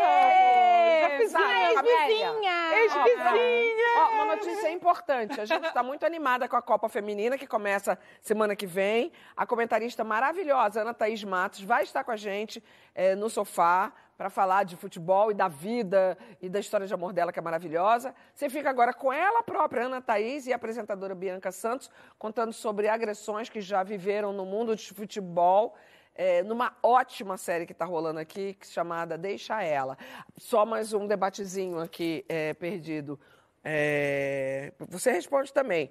[1.18, 2.78] Ex-vizinha!
[2.78, 3.86] Ex-vizinha!
[3.96, 5.40] Ó, uma notícia importante.
[5.40, 9.12] A gente está muito animada com a Copa Feminina, que começa semana que vem.
[9.36, 12.62] A comentarista maravilhosa, Ana Thaís Matos, vai estar com a gente
[12.94, 17.12] eh, no sofá para falar de futebol e da vida e da história de amor
[17.12, 18.12] dela, que é maravilhosa.
[18.34, 21.88] Você fica agora com ela própria, Ana Thaís, e a apresentadora Bianca Santos,
[22.18, 25.76] contando sobre agressões que já viveram no mundo de futebol.
[26.18, 29.96] Eh, numa ótima série que está rolando aqui, que- chamada Deixa Ela.
[30.36, 33.18] Só mais um debatezinho aqui eh, perdido.
[33.64, 35.90] Eh, você responde também.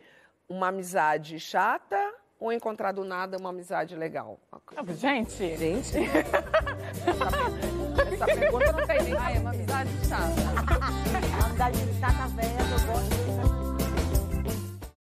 [0.49, 1.97] Uma amizade chata
[2.39, 4.39] ou encontrar do nada uma amizade legal?
[4.95, 5.97] Gente, Gente.
[8.13, 9.17] Essa pergunta não tem nem.
[9.17, 10.23] Ai, é uma amizade chata.
[11.41, 13.26] A amizade chata velha.